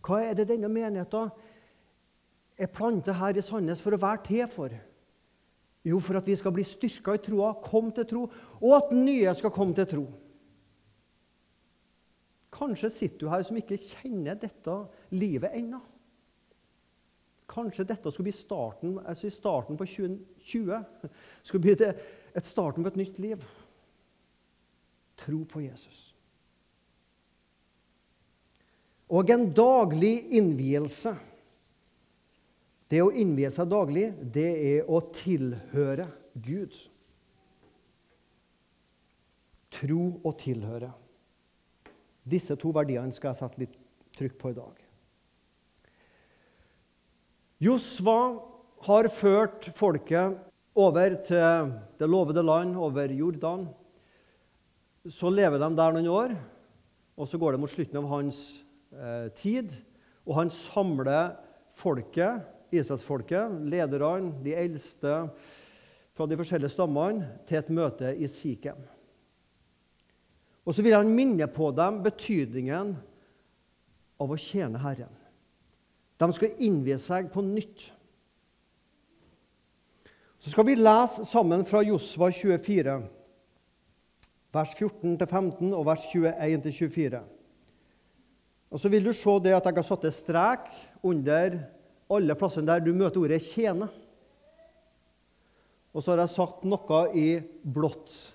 Hva 0.01 0.21
er 0.23 0.39
det 0.39 0.47
denne 0.49 0.71
menigheten 0.71 1.29
er 2.57 2.71
plantet 2.71 3.19
her 3.19 3.37
i 3.37 3.43
Sandnes 3.45 3.83
for 3.83 3.93
å 3.93 4.01
være 4.01 4.23
til 4.25 4.47
for? 4.49 4.73
Jo, 5.85 5.99
for 6.01 6.17
at 6.17 6.27
vi 6.29 6.39
skal 6.39 6.53
bli 6.55 6.65
styrka 6.65 7.15
i 7.17 7.21
troa, 7.21 7.53
komme 7.61 7.93
til 7.93 8.07
tro, 8.09 8.25
og 8.61 8.75
at 8.77 8.91
nye 8.95 9.33
skal 9.37 9.53
komme 9.53 9.75
til 9.77 9.89
tro. 9.89 10.07
Kanskje 12.53 12.91
sitter 12.93 13.25
du 13.25 13.31
her 13.31 13.45
som 13.45 13.57
ikke 13.57 13.79
kjenner 13.81 14.37
dette 14.37 14.75
livet 15.13 15.57
ennå. 15.57 15.81
Kanskje 17.51 17.87
dette 17.87 18.11
skulle 18.11 18.29
bli 18.29 18.35
starten, 18.35 18.95
altså 19.03 19.29
starten 19.31 19.79
på 19.79 19.87
2020. 19.87 20.79
Skulle 21.43 21.65
bli 21.65 21.75
det, 21.79 21.91
et 22.35 22.47
starten 22.47 22.85
på 22.85 22.91
et 22.93 22.99
nytt 23.01 23.19
liv. 23.19 23.43
Tro 25.19 25.43
på 25.45 25.65
Jesus. 25.65 26.05
Og 29.11 29.29
en 29.29 29.49
daglig 29.53 30.15
innvielse. 30.39 31.11
Det 32.91 33.01
å 33.03 33.11
innvie 33.15 33.51
seg 33.51 33.69
daglig, 33.71 34.07
det 34.19 34.49
er 34.51 34.87
å 34.91 35.01
tilhøre 35.15 36.07
Gud. 36.33 36.75
Tro 39.71 40.05
og 40.23 40.33
tilhøre. 40.39 40.91
Disse 42.27 42.55
to 42.59 42.71
verdiene 42.75 43.15
skal 43.15 43.31
jeg 43.31 43.39
sette 43.41 43.63
litt 43.63 43.77
trykk 44.15 44.39
på 44.39 44.51
i 44.51 44.57
dag. 44.59 44.79
Josva 47.61 48.39
har 48.87 49.05
ført 49.13 49.67
folket 49.77 50.39
over 50.73 51.13
til 51.21 51.73
det 51.99 52.07
lovede 52.09 52.41
land, 52.41 52.73
over 52.73 53.13
Jordan. 53.13 53.67
Så 55.05 55.29
lever 55.29 55.61
de 55.61 55.69
der 55.77 55.93
noen 55.93 56.09
år, 56.09 56.33
og 57.13 57.29
så 57.29 57.37
går 57.37 57.53
det 57.53 57.61
mot 57.61 57.69
slutten 57.69 57.99
av 58.01 58.09
hans 58.09 58.41
eh, 58.89 59.29
tid. 59.37 59.75
Og 60.25 60.39
han 60.39 60.49
samler 60.49 61.35
folket, 61.77 62.41
Israelsfolket, 62.73 63.61
lederne, 63.69 64.33
de 64.41 64.57
eldste 64.57 65.13
fra 66.17 66.25
de 66.25 66.41
forskjellige 66.41 66.73
stammene, 66.73 67.29
til 67.45 67.61
et 67.61 67.73
møte 67.77 68.15
i 68.17 68.25
Sikhem. 68.31 68.81
Og 70.65 70.73
så 70.73 70.81
vil 70.81 70.97
han 70.97 71.13
minne 71.13 71.45
på 71.45 71.69
dem 71.77 72.01
betydningen 72.01 72.95
av 74.17 74.33
å 74.33 74.45
tjene 74.49 74.81
Herren. 74.81 75.20
De 76.21 76.29
skal 76.37 76.61
innvie 76.61 76.99
seg 77.01 77.31
på 77.33 77.41
nytt. 77.41 77.87
Så 80.41 80.53
skal 80.53 80.67
vi 80.67 80.77
lese 80.77 81.25
sammen 81.29 81.63
fra 81.65 81.83
Josva 81.85 82.31
24, 82.33 82.95
vers 84.53 84.73
14-15 84.77 85.69
og 85.69 85.85
vers 85.85 86.05
21-24. 86.13 87.21
Og 88.71 88.79
Så 88.79 88.89
vil 88.89 89.05
du 89.05 89.11
se 89.13 89.33
det 89.43 89.53
at 89.57 89.67
jeg 89.67 89.77
har 89.81 89.85
satt 89.85 90.05
en 90.07 90.15
strek 90.15 90.69
under 91.03 91.59
alle 92.11 92.37
plassene 92.39 92.69
der 92.69 92.85
du 92.85 92.93
møter 92.93 93.21
ordet 93.21 93.41
'tjene'. 93.41 93.89
Og 95.93 96.03
så 96.03 96.11
har 96.11 96.23
jeg 96.23 96.35
sagt 96.37 96.63
noe 96.63 97.01
i 97.13 97.41
blått. 97.63 98.33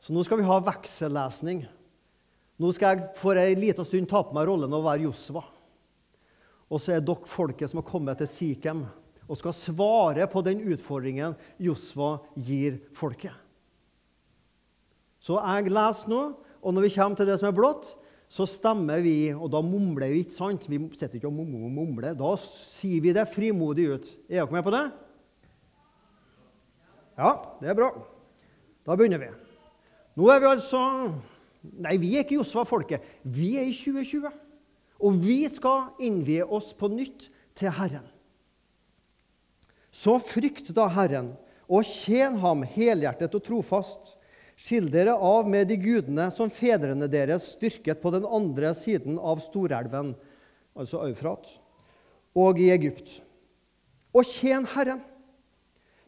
Så 0.00 0.12
nå 0.12 0.24
skal 0.24 0.38
vi 0.40 0.48
ha 0.48 0.58
veksellesning. 0.64 1.66
Nå 2.58 2.72
skal 2.72 2.96
jeg 2.96 3.10
for 3.18 3.36
ei 3.36 3.54
lita 3.54 3.84
stund 3.84 4.08
ta 4.08 4.22
på 4.22 4.34
meg 4.34 4.48
rollen 4.48 4.72
å 4.72 4.82
være 4.82 5.04
Josva. 5.04 5.44
Og 6.68 6.82
så 6.82 6.94
er 6.94 7.04
dere 7.04 7.28
folket 7.28 7.70
som 7.70 7.80
har 7.80 7.88
kommet 7.88 8.20
til 8.20 8.30
Sikhem 8.30 8.84
og 9.28 9.36
skal 9.36 9.56
svare 9.56 10.26
på 10.30 10.42
den 10.44 10.60
utfordringen 10.72 11.36
Josva 11.60 12.16
gir 12.36 12.78
folket. 12.96 13.34
Så 15.20 15.36
jeg 15.36 15.72
leser 15.72 16.12
nå, 16.12 16.20
og 16.62 16.74
når 16.74 16.86
vi 16.86 16.92
kommer 16.94 17.18
til 17.18 17.28
det 17.28 17.38
som 17.40 17.50
er 17.50 17.56
blått, 17.56 17.90
så 18.28 18.44
stemmer 18.48 19.00
vi, 19.00 19.32
og 19.32 19.48
da 19.52 19.60
mumler 19.64 20.12
vi 20.12 20.22
ikke 20.22 20.36
sant? 20.36 20.66
Vi 20.68 20.78
sitter 20.92 21.16
ikke 21.16 21.30
og 21.30 21.36
mumler. 21.36 22.12
Da 22.16 22.34
sier 22.42 23.00
vi 23.04 23.14
det 23.16 23.24
frimodig 23.32 23.86
ut. 23.88 24.10
Er 24.28 24.42
dere 24.42 24.52
med 24.52 24.64
på 24.66 24.74
det? 24.74 24.84
Ja, 27.18 27.32
det 27.62 27.72
er 27.72 27.78
bra. 27.78 27.88
Da 28.84 28.96
begynner 28.96 29.22
vi. 29.22 29.30
Nå 30.18 30.28
er 30.32 30.42
vi 30.42 30.52
altså 30.52 30.82
Nei, 31.58 31.96
vi 31.98 32.12
er 32.14 32.22
ikke 32.22 32.36
Josva-folket. 32.36 33.02
Vi 33.26 33.56
er 33.58 33.66
i 33.66 33.74
2020. 33.74 34.30
Og 34.98 35.18
vi 35.22 35.44
skal 35.52 35.92
innvie 36.02 36.44
oss 36.44 36.72
på 36.76 36.90
nytt 36.90 37.28
til 37.58 37.74
Herren. 37.74 38.06
Så 39.94 40.18
frykt 40.22 40.70
da 40.74 40.86
Herren, 40.90 41.32
og 41.68 41.86
tjen 41.86 42.38
ham 42.42 42.62
helhjertet 42.66 43.34
og 43.36 43.44
trofast. 43.44 44.14
Skill 44.58 44.88
dere 44.90 45.14
av 45.14 45.46
med 45.46 45.68
de 45.70 45.76
gudene 45.78 46.28
som 46.34 46.50
fedrene 46.50 47.06
deres 47.10 47.52
styrket 47.54 48.00
på 48.02 48.10
den 48.14 48.24
andre 48.26 48.72
siden 48.74 49.20
av 49.22 49.42
storelven, 49.44 50.16
altså 50.74 51.04
Eufrat, 51.06 51.46
og 52.34 52.58
i 52.58 52.70
Egypt. 52.74 53.20
Og 54.14 54.26
tjen 54.26 54.66
Herren. 54.74 55.04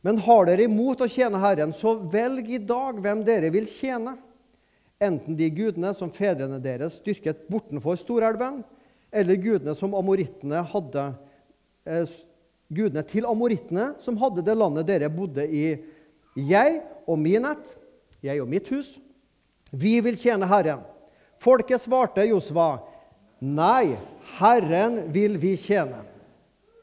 Men 0.03 0.19
har 0.25 0.49
dere 0.49 0.65
imot 0.65 1.03
å 1.05 1.09
tjene 1.11 1.39
Herren, 1.43 1.75
så 1.77 1.95
velg 2.11 2.49
i 2.51 2.59
dag 2.59 2.99
hvem 3.05 3.23
dere 3.27 3.53
vil 3.53 3.69
tjene. 3.69 4.17
Enten 5.01 5.37
de 5.37 5.49
gudene 5.53 5.93
som 5.97 6.13
fedrene 6.13 6.59
deres 6.63 6.99
styrket 7.01 7.47
bortenfor 7.53 7.99
storelven, 8.01 8.63
eller 9.11 9.39
gudene 9.41 9.75
som 9.75 9.95
amorittene 9.99 10.63
hadde 10.73 11.07
eh, 11.87 12.19
Gudene 12.71 13.03
til 13.03 13.27
amorittene 13.27 13.97
som 13.99 14.15
hadde 14.21 14.45
det 14.47 14.55
landet 14.55 14.87
dere 14.87 15.09
bodde 15.11 15.43
i. 15.43 15.73
Jeg 16.39 16.77
og 17.03 17.17
min 17.19 17.49
ett, 17.51 17.73
jeg 18.23 18.39
og 18.39 18.47
mitt 18.47 18.69
hus, 18.71 18.93
vi 19.75 19.97
vil 20.05 20.15
tjene 20.15 20.47
Herren. 20.47 20.85
Folket 21.43 21.83
svarte 21.83 22.23
Josva, 22.29 22.85
nei, 23.43 23.97
Herren 24.39 25.01
vil 25.11 25.35
vi 25.43 25.57
tjene. 25.59 26.05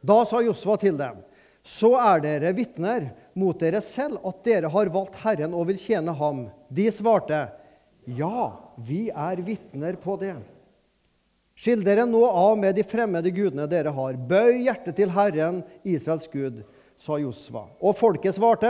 Da 0.04 0.26
sa 0.28 0.42
Josva 0.44 0.76
til 0.82 1.00
dem, 1.00 1.24
så 1.64 1.94
er 2.00 2.26
dere 2.26 2.52
vitner 2.58 3.08
mot 3.38 3.56
dere 3.60 3.80
selv 3.84 4.20
at 4.28 4.44
dere 4.44 4.68
har 4.74 4.92
valgt 4.92 5.22
Herren 5.24 5.56
og 5.56 5.70
vil 5.72 5.80
tjene 5.80 6.12
ham. 6.20 6.50
De 6.68 6.90
svarte, 6.92 7.46
ja, 8.12 8.52
vi 8.76 9.08
er 9.08 9.40
vitner 9.46 9.96
på 10.04 10.20
det. 10.20 10.36
Skill 11.58 11.82
dere 11.82 12.06
nå 12.06 12.22
av 12.30 12.54
med 12.60 12.76
de 12.78 12.86
fremmede 12.86 13.32
gudene 13.34 13.66
dere 13.70 13.90
har. 13.94 14.18
Bøy 14.30 14.62
hjertet 14.68 15.00
til 15.00 15.10
Herren, 15.10 15.64
Israels 15.82 16.30
Gud, 16.30 16.62
sa 16.98 17.18
Josva. 17.18 17.66
Og 17.82 17.98
folket 17.98 18.38
svarte, 18.38 18.70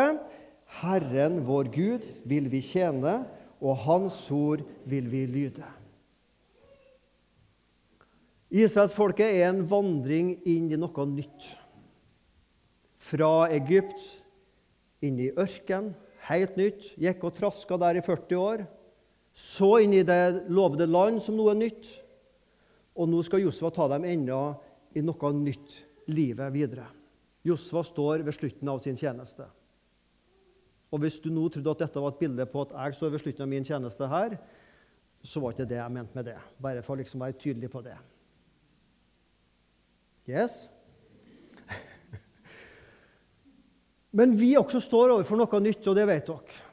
Herren 0.79 1.41
vår 1.48 1.67
Gud 1.74 2.06
vil 2.27 2.48
vi 2.51 2.63
tjene, 2.63 3.20
og 3.60 3.79
Hans 3.84 4.22
ord 4.32 4.63
vil 4.88 5.10
vi 5.12 5.25
lyde. 5.27 5.67
Israelsfolket 8.48 9.27
er 9.27 9.50
en 9.50 9.65
vandring 9.67 10.38
inn 10.48 10.72
i 10.72 10.79
noe 10.79 11.08
nytt. 11.12 11.50
Fra 13.08 13.50
Egypt 13.51 14.00
inn 15.03 15.20
i 15.20 15.34
ørken, 15.36 15.91
helt 16.29 16.56
nytt. 16.60 16.94
Gikk 16.96 17.27
og 17.27 17.36
traska 17.36 17.79
der 17.84 18.00
i 18.00 18.06
40 18.06 18.39
år. 18.39 18.63
Så 19.36 19.77
inn 19.84 19.94
i 19.94 20.06
det 20.08 20.48
lovede 20.48 20.88
land 20.88 21.20
som 21.25 21.36
noe 21.36 21.56
nytt. 21.58 21.89
Og 22.98 23.10
nå 23.10 23.22
skal 23.25 23.44
Josva 23.44 23.70
ta 23.74 23.86
dem 23.92 24.08
enda 24.10 24.39
i 24.98 25.04
noe 25.06 25.32
nytt 25.38 25.75
livet 26.10 26.54
videre. 26.54 26.88
Josva 27.46 27.84
står 27.86 28.24
ved 28.25 28.36
slutten 28.36 28.70
av 28.72 28.82
sin 28.84 28.98
tjeneste. 28.98 29.46
Og 30.92 31.01
Hvis 31.04 31.20
du 31.20 31.30
nå 31.30 31.48
trodde 31.51 31.74
at 31.74 31.84
dette 31.84 32.01
var 32.01 32.13
et 32.13 32.22
bilde 32.22 32.48
på 32.50 32.63
at 32.63 32.74
jeg 32.74 32.98
står 32.98 33.13
ved 33.13 33.24
slutten 33.24 33.46
av 33.46 33.51
min 33.51 33.68
tjeneste 33.68 34.08
her, 34.08 34.38
så 35.24 35.42
var 35.44 35.54
ikke 35.54 35.68
det 35.68 35.80
jeg 35.80 35.94
mente 35.94 36.16
med 36.16 36.30
det. 36.30 36.38
Bare 36.63 36.84
for 36.86 36.96
å 36.96 37.01
liksom 37.01 37.24
være 37.24 37.39
tydelig 37.42 37.70
på 37.74 37.82
det. 37.86 37.98
Yes? 40.27 40.68
Men 44.18 44.38
vi 44.39 44.54
også 44.60 44.82
står 44.84 45.18
overfor 45.18 45.39
noe 45.39 45.63
nytt, 45.63 45.84
og 45.88 45.98
det 45.98 46.08
vet 46.08 46.32
dere. 46.32 46.63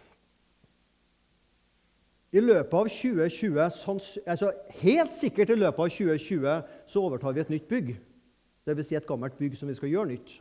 I 2.34 2.42
løpet 2.42 2.74
av 2.74 2.88
2020, 2.90 3.60
sånn, 3.78 4.00
altså 4.26 4.50
Helt 4.80 5.14
sikkert 5.14 5.52
i 5.54 5.58
løpet 5.58 5.84
av 5.84 5.92
2020 5.94 6.56
så 6.90 7.04
overtar 7.06 7.36
vi 7.36 7.42
et 7.44 7.52
nytt 7.52 7.68
bygg. 7.70 7.94
Dvs. 8.66 8.88
Si 8.88 8.98
et 8.98 9.06
gammelt 9.06 9.36
bygg 9.38 9.54
som 9.58 9.70
vi 9.70 9.76
skal 9.78 9.92
gjøre 9.92 10.10
nytt. 10.14 10.38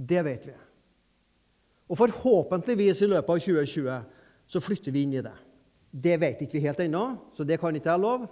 Det 0.00 0.22
vet 0.24 0.46
vi. 0.48 0.56
Og 1.90 1.98
forhåpentligvis 1.98 3.02
i 3.02 3.10
løpet 3.10 3.34
av 3.34 3.42
2020 3.42 4.00
så 4.50 4.62
flytter 4.62 4.94
vi 4.94 5.04
inn 5.04 5.18
i 5.18 5.24
det. 5.26 5.34
Det 5.90 6.16
vet 6.22 6.40
ikke 6.44 6.56
vi 6.56 6.64
helt 6.64 6.80
ennå, 6.84 7.04
så 7.34 7.44
det 7.44 7.58
kan 7.60 7.74
ikke 7.74 7.90
jeg 7.90 8.02
love. 8.02 8.30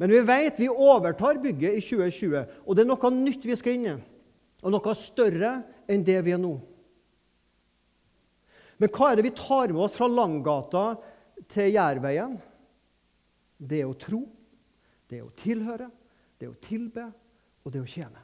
Men 0.00 0.12
vi 0.12 0.20
vet 0.24 0.60
vi 0.60 0.68
overtar 0.68 1.40
bygget 1.40 1.76
i 1.76 1.82
2020, 1.84 2.44
og 2.64 2.76
det 2.76 2.84
er 2.84 2.88
noe 2.92 3.12
nytt 3.16 3.44
vi 3.44 3.56
skal 3.58 3.76
inn 3.76 3.88
i. 3.90 3.94
Og 4.60 4.72
noe 4.72 4.94
større 4.96 5.54
enn 5.90 6.04
det 6.04 6.20
vi 6.24 6.36
er 6.36 6.40
nå. 6.40 6.54
Men 8.80 8.92
hva 8.92 9.10
er 9.10 9.18
det 9.18 9.26
vi 9.26 9.36
tar 9.36 9.72
med 9.72 9.82
oss 9.84 9.96
fra 9.98 10.08
Langgata 10.08 10.84
til 11.48 11.72
Jærveien? 11.74 12.36
Det 13.60 13.80
er 13.82 13.88
å 13.88 13.96
tro, 14.00 14.24
det 15.08 15.20
er 15.20 15.26
å 15.26 15.34
tilhøre, 15.36 15.90
det 16.40 16.48
er 16.48 16.52
å 16.52 16.60
tilbe, 16.64 17.06
og 17.64 17.72
det 17.72 17.80
er 17.80 17.86
å 17.86 17.94
tjene. 17.94 18.22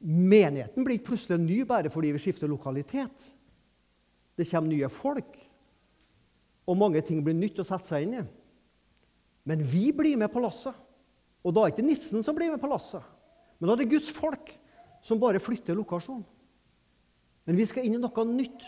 Menigheten 0.00 0.84
blir 0.84 0.96
ikke 0.96 1.12
plutselig 1.12 1.40
ny 1.42 1.60
bare 1.68 1.92
fordi 1.92 2.12
vi 2.14 2.22
skifter 2.22 2.48
lokalitet. 2.48 3.26
Det 4.36 4.48
kommer 4.48 4.72
nye 4.72 4.88
folk, 4.92 5.36
og 6.64 6.78
mange 6.80 7.02
ting 7.04 7.20
blir 7.24 7.36
nytt 7.36 7.60
å 7.60 7.66
sette 7.66 7.88
seg 7.88 8.06
inn 8.06 8.20
i. 8.20 8.24
Men 9.48 9.64
vi 9.66 9.90
blir 9.96 10.16
med 10.20 10.30
på 10.32 10.42
lasset. 10.42 10.76
Og 11.40 11.54
da 11.56 11.64
er 11.64 11.70
det 11.70 11.78
ikke 11.78 11.88
nissen 11.88 12.24
som 12.24 12.36
blir 12.36 12.52
med 12.52 12.60
på 12.60 12.68
lasset, 12.68 13.00
men 13.56 13.68
da 13.68 13.74
er 13.74 13.82
det 13.82 13.92
Guds 13.92 14.10
folk 14.12 14.52
som 15.04 15.20
bare 15.20 15.40
flytter 15.40 15.76
lokasjon. 15.76 16.20
Men 17.48 17.56
vi 17.56 17.64
skal 17.68 17.86
inn 17.86 17.96
i 17.96 18.00
noe 18.00 18.24
nytt. 18.28 18.66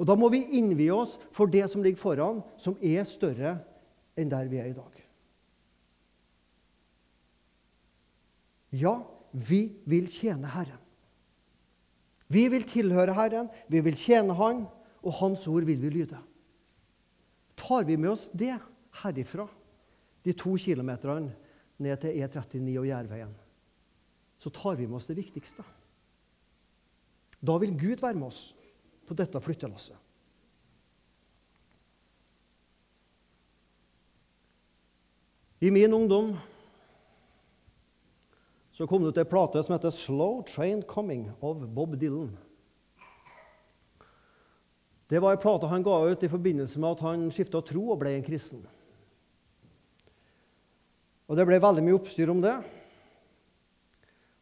Og 0.00 0.08
da 0.08 0.16
må 0.16 0.30
vi 0.32 0.46
innvie 0.56 0.94
oss 0.96 1.18
for 1.34 1.50
det 1.52 1.66
som 1.68 1.84
ligger 1.84 2.00
foran, 2.00 2.40
som 2.56 2.78
er 2.80 3.04
større 3.04 3.58
enn 4.16 4.30
der 4.32 4.48
vi 4.48 4.60
er 4.62 4.70
i 4.70 4.76
dag. 4.76 5.00
Ja, 8.80 8.94
vi 9.32 9.66
vil 9.84 10.08
tjene 10.08 10.48
Herren. 10.54 10.78
Vi 12.30 12.46
vil 12.48 12.64
tilhøre 12.64 13.12
Herren, 13.12 13.50
vi 13.68 13.82
vil 13.82 13.96
tjene 13.98 14.36
Han, 14.38 14.62
og 15.02 15.16
Hans 15.18 15.46
ord 15.50 15.66
vil 15.66 15.80
vi 15.82 15.90
lyde. 15.90 16.18
Tar 17.58 17.84
vi 17.84 17.96
med 17.98 18.12
oss 18.12 18.28
det 18.32 18.54
herifra, 19.02 19.48
de 20.24 20.32
to 20.36 20.54
kilometerne 20.60 21.32
ned 21.80 22.00
til 22.00 22.16
E39 22.20 22.78
og 22.78 22.86
Jærveien, 22.86 23.34
så 24.40 24.52
tar 24.52 24.78
vi 24.78 24.86
med 24.86 25.00
oss 25.00 25.08
det 25.10 25.18
viktigste. 25.18 25.64
Da 27.40 27.56
vil 27.60 27.76
Gud 27.76 28.04
være 28.04 28.16
med 28.20 28.28
oss 28.28 28.42
på 29.10 29.16
dette 29.18 29.40
flyttelasset. 29.42 29.96
I 35.60 35.70
min 35.70 35.92
ungdom 35.92 36.36
så 38.70 38.86
kom 38.86 39.02
det 39.02 39.10
ut 39.10 39.18
ei 39.18 39.26
plate 39.28 39.64
som 39.66 39.74
heter 39.74 39.90
'Slow 39.90 40.44
Train 40.46 40.82
Coming' 40.82 41.32
av 41.42 41.66
Bob 41.66 41.98
Dylan. 41.98 42.38
Det 45.10 45.18
var 45.18 45.34
ei 45.34 45.42
plate 45.42 45.66
han 45.66 45.82
ga 45.82 46.06
ut 46.06 46.22
i 46.22 46.28
forbindelse 46.28 46.78
med 46.78 46.90
at 46.90 47.00
han 47.00 47.30
skifta 47.30 47.60
tro 47.60 47.90
og 47.90 47.98
ble 47.98 48.14
en 48.14 48.24
kristen. 48.24 48.66
Og 51.28 51.36
Det 51.36 51.46
ble 51.46 51.60
veldig 51.60 51.82
mye 51.82 51.98
oppstyr 51.98 52.30
om 52.30 52.40
det. 52.40 52.62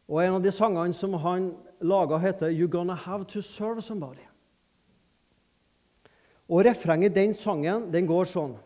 Og 0.07 0.23
En 0.23 0.33
av 0.33 0.43
de 0.43 0.51
sangene 0.51 0.93
som 0.93 1.13
han 1.13 1.57
laga, 1.81 2.17
heter 2.17 2.49
'You're 2.49 2.69
Gonna 2.69 2.95
Have 2.95 3.25
To 3.25 3.41
Serve 3.41 3.81
Somebody'. 3.81 4.28
Og 6.49 6.65
Refrenget 6.65 7.15
den 7.15 7.33
sangen 7.37 7.91
den 7.93 8.07
går 8.09 8.25
sånn 8.25 8.57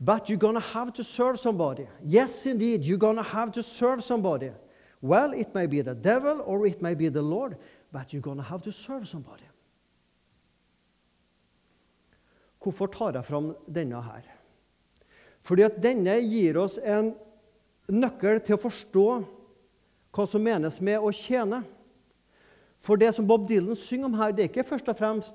But 0.00 0.28
you're 0.30 0.38
gonna 0.38 0.60
have 0.60 0.92
to 0.92 1.02
serve 1.02 1.36
somebody. 1.38 1.86
Yes, 2.04 2.46
indeed, 2.46 2.84
you're 2.84 2.98
gonna 2.98 3.22
have 3.22 3.50
to 3.52 3.62
serve 3.62 4.00
somebody. 4.00 4.52
Well, 5.00 5.32
it 5.32 5.54
may 5.54 5.66
be 5.66 5.82
the 5.82 5.94
devil 5.94 6.40
or 6.44 6.66
it 6.66 6.80
may 6.80 6.94
be 6.94 7.08
the 7.08 7.22
Lord, 7.22 7.56
but 7.92 8.12
you're 8.12 8.22
gonna 8.22 8.42
have 8.42 8.62
to 8.62 8.72
serve 8.72 9.08
somebody. 9.08 9.44
Hvorfor 12.62 12.86
tar 12.86 13.12
jeg 13.12 13.24
fram 13.24 13.56
denne 13.74 14.02
her? 14.02 14.22
Fordi 15.40 15.62
at 15.62 15.82
denne 15.82 16.20
gir 16.20 16.58
oss 16.58 16.78
en 16.78 17.14
nøkkel 17.88 18.40
til 18.44 18.54
å 18.54 18.62
forstå 18.62 19.06
hva 20.12 20.26
som 20.28 20.42
menes 20.42 20.80
med 20.80 20.98
å 20.98 21.12
tjene. 21.14 21.62
For 22.78 22.96
det 22.96 23.14
som 23.14 23.26
Bob 23.26 23.48
Dylan 23.48 23.76
synger 23.76 24.10
om 24.10 24.18
her, 24.18 24.32
det 24.32 24.44
er 24.44 24.50
ikke 24.50 24.66
først 24.66 24.90
og 24.90 24.98
fremst 24.98 25.34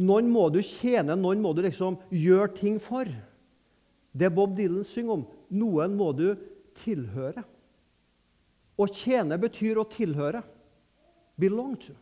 noen 0.00 0.30
må 0.32 0.48
du 0.52 0.60
tjene, 0.64 1.16
noen 1.18 1.42
må 1.42 1.52
du 1.56 1.62
liksom 1.64 1.98
gjøre 2.10 2.54
ting 2.56 2.78
for. 2.80 3.08
Det 4.12 4.30
Bob 4.32 4.56
Dylan 4.56 4.84
synger 4.84 5.18
om, 5.18 5.26
noen 5.52 5.96
må 5.96 6.12
du 6.16 6.30
tilhøre. 6.82 7.44
Å 8.80 8.88
tjene 8.88 9.36
betyr 9.40 9.80
å 9.80 9.88
tilhøre. 9.88 10.42
Belong 11.40 11.76
to. 11.80 11.94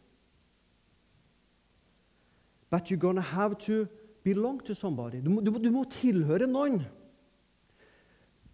But 2.70 2.90
you're 2.90 3.00
gonna 3.00 3.20
have 3.20 3.58
to 3.66 3.86
belong 4.22 4.60
to 4.60 4.74
somebody. 4.74 5.20
Du 5.20 5.30
må, 5.30 5.40
du, 5.42 5.50
du 5.58 5.70
må 5.74 5.84
tilhøre 5.90 6.46
noen. 6.46 6.80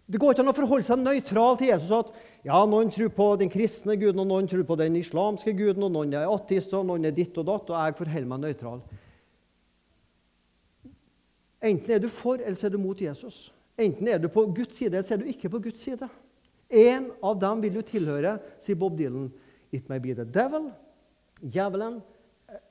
Det 0.07 0.21
går 0.21 0.33
ikke 0.33 0.43
an 0.45 0.53
å 0.53 0.55
forholde 0.55 0.87
seg 0.87 1.01
nøytral 1.03 1.57
til 1.59 1.73
Jesus. 1.73 1.91
at 1.91 2.13
ja, 2.47 2.61
Noen 2.65 2.89
tror 2.95 3.09
på 3.11 3.27
den 3.41 3.51
kristne 3.51 3.97
guden, 3.99 4.21
og 4.23 4.29
noen 4.29 4.47
tror 4.47 4.63
på 4.63 4.77
den 4.79 4.95
islamske 4.95 5.51
guden, 5.57 5.83
og 5.83 5.91
noen 5.91 6.15
er 6.15 6.31
ateister, 6.31 6.79
og 6.79 6.87
noen 6.87 7.09
er 7.09 7.15
ditt 7.15 7.35
og 7.37 7.49
datt, 7.49 7.73
og 7.73 7.75
jeg 7.75 7.97
forholder 7.99 8.29
meg 8.31 8.45
nøytral. 8.45 8.79
Enten 11.63 11.91
er 11.91 12.01
du 12.01 12.09
for, 12.09 12.37
eller 12.37 12.57
så 12.57 12.67
er 12.67 12.75
du 12.75 12.81
mot 12.81 13.01
Jesus. 13.01 13.47
Enten 13.77 14.07
er 14.07 14.19
du 14.21 14.29
på 14.29 14.45
Guds 14.53 14.77
side, 14.77 14.93
eller 14.93 15.05
så 15.05 15.15
er 15.15 15.23
du 15.23 15.29
ikke 15.29 15.49
på 15.49 15.61
Guds 15.61 15.81
side. 15.81 16.09
En 16.69 17.09
av 17.23 17.37
dem 17.39 17.63
vil 17.63 17.79
du 17.79 17.81
tilhøre, 17.85 18.37
sier 18.61 18.77
Bob 18.77 18.97
Dylan. 18.97 19.29
It 19.71 19.89
may 19.89 19.99
be 19.99 20.13
the 20.15 20.25
devil, 20.25 20.69
djevelen, 21.41 21.99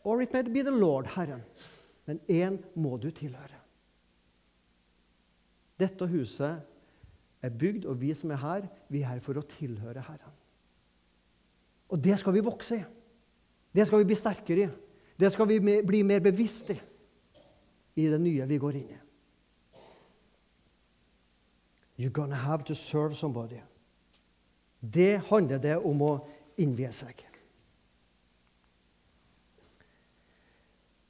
or 0.05 0.23
it 0.23 0.33
may 0.33 0.43
be 0.43 0.63
the 0.65 0.75
Lord, 0.75 1.11
Herren. 1.17 1.43
Men 2.07 2.21
én 2.31 2.59
må 2.75 2.97
du 2.97 3.11
tilhøre. 3.11 3.63
Dette 5.77 6.07
huset 6.09 6.63
er 7.43 7.53
bygd, 7.53 7.85
og 7.85 8.01
vi 8.01 8.15
som 8.17 8.33
er 8.33 8.41
her, 8.41 8.69
vi 8.89 9.03
er 9.03 9.15
her 9.15 9.23
for 9.25 9.39
å 9.39 9.45
tilhøre 9.47 10.05
Herren. 10.07 10.35
Og 11.93 12.01
det 12.03 12.17
skal 12.19 12.35
vi 12.35 12.45
vokse 12.45 12.79
i. 12.79 12.85
Det 13.77 13.87
skal 13.87 14.01
vi 14.01 14.09
bli 14.09 14.19
sterkere 14.19 14.67
i. 14.67 14.71
Det 15.17 15.31
skal 15.33 15.49
vi 15.49 15.81
bli 15.85 16.03
mer 16.05 16.23
bevisst 16.25 16.71
i 16.73 16.79
i 17.97 18.09
det 18.13 18.19
nye 18.21 18.47
vi 18.47 18.59
går 18.61 18.77
inn 18.77 18.93
i. 18.93 18.99
You're 21.97 22.13
gonna 22.13 22.37
have 22.37 22.65
to 22.65 22.75
serve 22.75 23.17
somebody. 23.17 23.61
Det 24.81 25.23
handler 25.29 25.59
det 25.59 25.77
om 25.77 26.03
å 26.05 26.13
innvie 26.61 26.93
seg. 26.93 27.25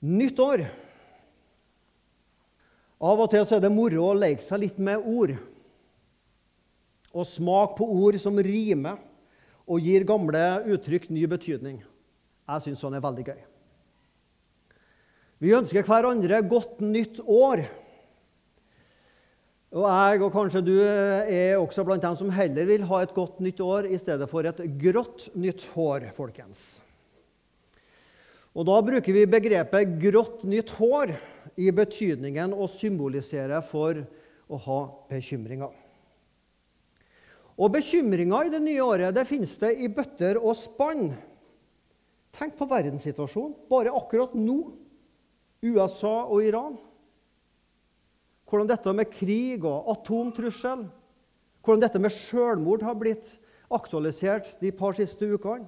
Nytt 0.07 0.39
år. 0.39 0.63
Av 3.03 3.21
og 3.21 3.29
til 3.33 3.43
så 3.45 3.59
er 3.59 3.67
det 3.67 3.73
moro 3.75 4.07
å 4.07 4.17
leke 4.17 4.45
seg 4.45 4.63
litt 4.63 4.79
med 4.79 5.03
ord. 5.03 5.35
Og 7.11 7.27
smake 7.27 7.75
på 7.81 7.91
ord 8.07 8.19
som 8.23 8.39
rimer 8.39 9.03
og 9.67 9.83
gir 9.83 10.07
gamle 10.07 10.45
uttrykk 10.71 11.11
ny 11.11 11.27
betydning. 11.29 11.83
Jeg 12.47 12.63
syns 12.63 12.83
sånn 12.85 12.95
er 12.95 13.03
veldig 13.03 13.27
gøy. 13.27 13.43
Vi 15.37 15.53
ønsker 15.53 15.85
hverandre 15.85 16.39
godt 16.49 16.81
nytt 16.81 17.19
år. 17.21 17.67
Og 19.77 19.85
jeg, 19.85 20.21
og 20.25 20.33
kanskje 20.33 20.63
du, 20.65 20.75
er 20.81 21.59
også 21.59 21.85
blant 21.85 22.05
dem 22.05 22.17
som 22.17 22.31
heller 22.33 22.69
vil 22.71 22.87
ha 22.89 23.03
et 23.05 23.13
godt 23.13 23.43
nytt 23.45 23.61
år 23.61 23.89
i 23.91 23.99
stedet 24.01 24.29
for 24.31 24.49
et 24.49 24.63
grått 24.81 25.27
nytt 25.37 25.67
hår, 25.75 26.07
folkens. 26.17 26.79
Og 28.57 28.65
Da 28.65 28.79
bruker 28.81 29.13
vi 29.13 29.27
begrepet 29.29 29.99
'grått 30.01 30.47
nytt 30.49 30.71
hår' 30.79 31.13
i 31.61 31.69
betydningen 31.71 32.55
å 32.57 32.65
symbolisere 32.73 33.61
for 33.61 34.01
å 34.49 34.57
ha 34.57 34.79
bekymringer. 35.11 35.75
Og 37.61 37.73
bekymringer 37.73 38.49
i 38.49 38.55
det 38.57 38.63
nye 38.65 38.81
året 38.81 39.15
det 39.15 39.29
finnes 39.29 39.53
det 39.61 39.75
i 39.77 39.89
bøtter 39.93 40.41
og 40.41 40.57
spann. 40.57 41.13
Tenk 42.33 42.57
på 42.57 42.69
verdenssituasjonen 42.69 43.69
bare 43.69 43.93
akkurat 43.93 44.33
nå 44.33 44.86
USA 45.65 46.17
og 46.27 46.45
Iran. 46.45 46.77
Hvordan 48.47 48.69
dette 48.71 48.93
med 48.95 49.11
krig 49.11 49.65
og 49.67 49.89
atomtrussel, 49.97 50.87
hvordan 51.65 51.83
dette 51.83 52.01
med 52.03 52.15
selvmord 52.15 52.85
har 52.87 52.95
blitt 52.99 53.33
aktualisert 53.73 54.53
de 54.61 54.71
par 54.71 54.95
siste 54.99 55.27
ukene. 55.27 55.67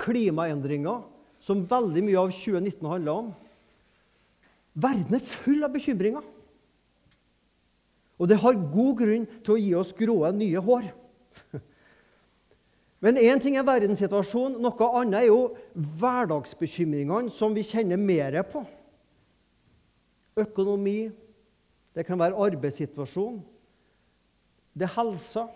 Klimaendringer, 0.00 1.02
som 1.42 1.64
veldig 1.68 2.04
mye 2.06 2.20
av 2.20 2.30
2019 2.32 2.86
handler 2.88 3.24
om. 3.24 3.32
Verden 4.80 5.16
er 5.16 5.24
full 5.24 5.64
av 5.66 5.74
bekymringer. 5.74 6.24
Og 8.20 8.28
det 8.28 8.38
har 8.40 8.64
god 8.72 8.94
grunn 9.00 9.26
til 9.40 9.56
å 9.56 9.60
gi 9.60 9.74
oss 9.80 9.92
gråe, 9.96 10.30
nye 10.36 10.60
hår. 10.62 10.90
Men 13.00 13.16
én 13.16 13.40
ting 13.40 13.56
er 13.56 13.64
verdenssituasjonen, 13.64 14.58
noe 14.60 14.88
annet 15.00 15.22
er 15.22 15.30
jo 15.30 15.54
hverdagsbekymringene 16.00 17.32
som 17.32 17.54
vi 17.56 17.64
kjenner 17.64 18.00
mer 18.00 18.36
på. 18.50 18.60
Økonomi, 20.40 21.08
det 21.96 22.04
kan 22.06 22.20
være 22.20 22.36
arbeidssituasjon, 22.44 23.40
det 24.76 24.86
er 24.86 24.94
helsa, 24.98 25.46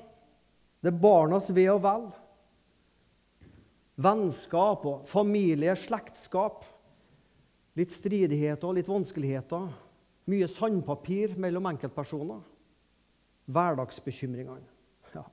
det 0.83 0.91
er 0.91 1.01
barnas 1.01 1.51
ve 1.55 1.67
og 1.73 1.83
vel. 1.85 2.07
Vennskap 4.05 4.83
og 4.91 5.05
familie, 5.07 5.77
slektskap. 5.79 6.65
Litt 7.79 7.95
stridigheter 7.95 8.69
og 8.69 8.77
litt 8.79 8.91
vanskeligheter. 8.91 9.69
Mye 10.31 10.49
sandpapir 10.51 11.37
mellom 11.41 11.69
enkeltpersoner. 11.71 12.43
Hverdagsbekymringene. 13.55 14.67
Ja. 15.15 15.25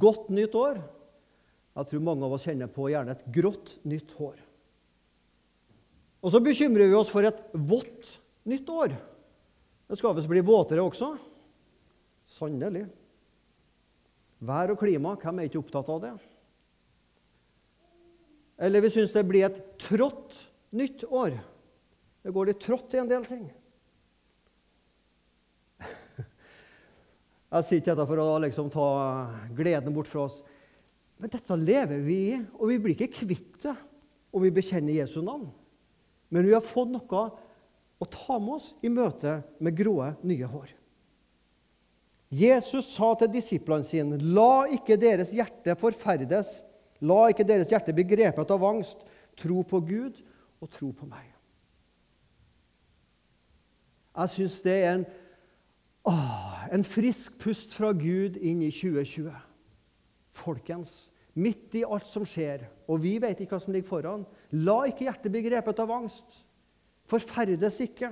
Godt 0.00 0.30
nytt 0.34 0.56
år. 0.58 0.80
Jeg 1.74 1.90
tror 1.90 2.04
mange 2.06 2.26
av 2.26 2.34
oss 2.36 2.44
kjenner 2.46 2.70
på 2.70 2.86
gjerne 2.92 3.16
et 3.16 3.24
grått 3.34 3.76
nytt 3.88 4.12
hår. 4.18 4.36
Og 6.24 6.32
så 6.32 6.40
bekymrer 6.40 6.88
vi 6.88 6.96
oss 6.96 7.10
for 7.12 7.26
et 7.26 7.40
vått 7.52 8.14
nytt 8.48 8.68
år. 8.70 8.94
Det 9.88 9.98
skal 9.98 10.14
visst 10.16 10.30
bli 10.30 10.40
våtere 10.44 10.84
også. 10.84 11.10
Sannelig. 12.38 12.86
Vær 14.44 14.72
og 14.72 14.80
klima, 14.80 15.16
hvem 15.20 15.40
er 15.40 15.50
ikke 15.50 15.60
opptatt 15.60 15.90
av 15.92 16.00
det? 16.04 16.14
Eller 18.64 18.84
vi 18.84 18.92
syns 18.94 19.12
det 19.14 19.26
blir 19.26 19.46
et 19.48 19.60
trått 19.82 20.38
nytt 20.74 21.04
år. 21.10 21.36
Det 22.24 22.32
går 22.32 22.48
litt 22.48 22.62
trått 22.62 22.94
i 22.94 23.00
en 23.02 23.10
del 23.10 23.24
ting. 23.28 23.44
Jeg 27.54 27.66
sier 27.66 27.82
ikke 27.82 27.92
dette 27.92 28.08
for 28.08 28.22
å 28.22 28.28
liksom 28.46 28.70
ta 28.72 28.88
gleden 29.56 29.94
bort 29.96 30.08
fra 30.10 30.24
oss. 30.28 30.40
Men 31.18 31.30
dette 31.30 31.56
lever 31.56 32.00
vi 32.04 32.18
i, 32.32 32.38
og 32.58 32.70
vi 32.70 32.78
blir 32.82 32.96
ikke 32.96 33.22
kvitt 33.22 33.58
det 33.62 33.74
om 34.34 34.42
vi 34.42 34.52
bekjenner 34.54 34.96
Jesu 34.96 35.20
navn. 35.22 35.46
Men 36.28 36.46
vi 36.46 36.54
har 36.56 36.64
fått 36.64 36.90
noe 36.90 37.26
å 38.02 38.08
ta 38.10 38.38
med 38.42 38.56
oss 38.56 38.72
i 38.82 38.90
møte 38.92 39.38
med 39.62 39.76
gråe, 39.78 40.14
nye 40.26 40.48
hår. 40.50 40.72
Jesus 42.34 42.88
sa 42.90 43.12
til 43.14 43.30
disiplene 43.30 43.86
sine, 43.86 44.18
'La 44.18 44.66
ikke 44.74 44.96
deres 44.98 45.30
hjerte 45.30 45.76
forferdes.' 45.78 46.64
'La 47.00 47.28
ikke 47.30 47.46
deres 47.46 47.68
hjerte 47.68 47.94
bli 47.94 48.02
grepet 48.02 48.50
av 48.50 48.64
angst. 48.64 49.04
Tro 49.36 49.62
på 49.62 49.80
Gud 49.80 50.18
og 50.60 50.70
tro 50.70 50.90
på 50.90 51.06
meg.' 51.06 51.30
Jeg 54.14 54.30
syns 54.30 54.60
det 54.62 54.74
er 54.78 54.92
en, 54.94 55.06
å, 56.06 56.12
en 56.72 56.84
frisk 56.86 57.38
pust 57.38 57.74
fra 57.74 57.90
Gud 57.92 58.36
inn 58.38 58.62
i 58.62 58.70
2020. 58.70 59.34
Folkens, 60.34 61.08
midt 61.34 61.74
i 61.78 61.84
alt 61.86 62.06
som 62.10 62.26
skjer, 62.26 62.66
og 62.90 63.00
vi 63.02 63.16
vet 63.22 63.40
ikke 63.42 63.56
hva 63.56 63.62
som 63.62 63.74
ligger 63.74 63.90
foran, 63.90 64.26
la 64.64 64.82
ikke 64.88 65.08
hjertet 65.08 65.32
bli 65.34 65.44
grepet 65.46 65.80
av 65.82 65.92
angst. 65.94 66.42
Forferdes 67.10 67.80
ikke, 67.84 68.10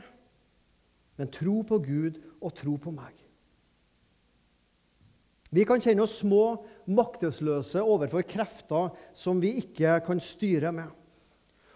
men 1.19 1.31
tro 1.33 1.61
på 1.67 1.79
Gud 1.83 2.19
og 2.41 2.55
tro 2.59 2.77
på 2.81 2.93
meg. 2.95 3.15
Vi 5.53 5.67
kan 5.69 5.83
kjenne 5.85 6.07
oss 6.07 6.17
små, 6.23 6.63
maktesløse 6.89 7.83
overfor 7.85 8.25
krefter 8.25 8.95
som 9.17 9.41
vi 9.43 9.53
ikke 9.61 9.99
kan 10.07 10.21
styre 10.25 10.73
med. 10.73 10.89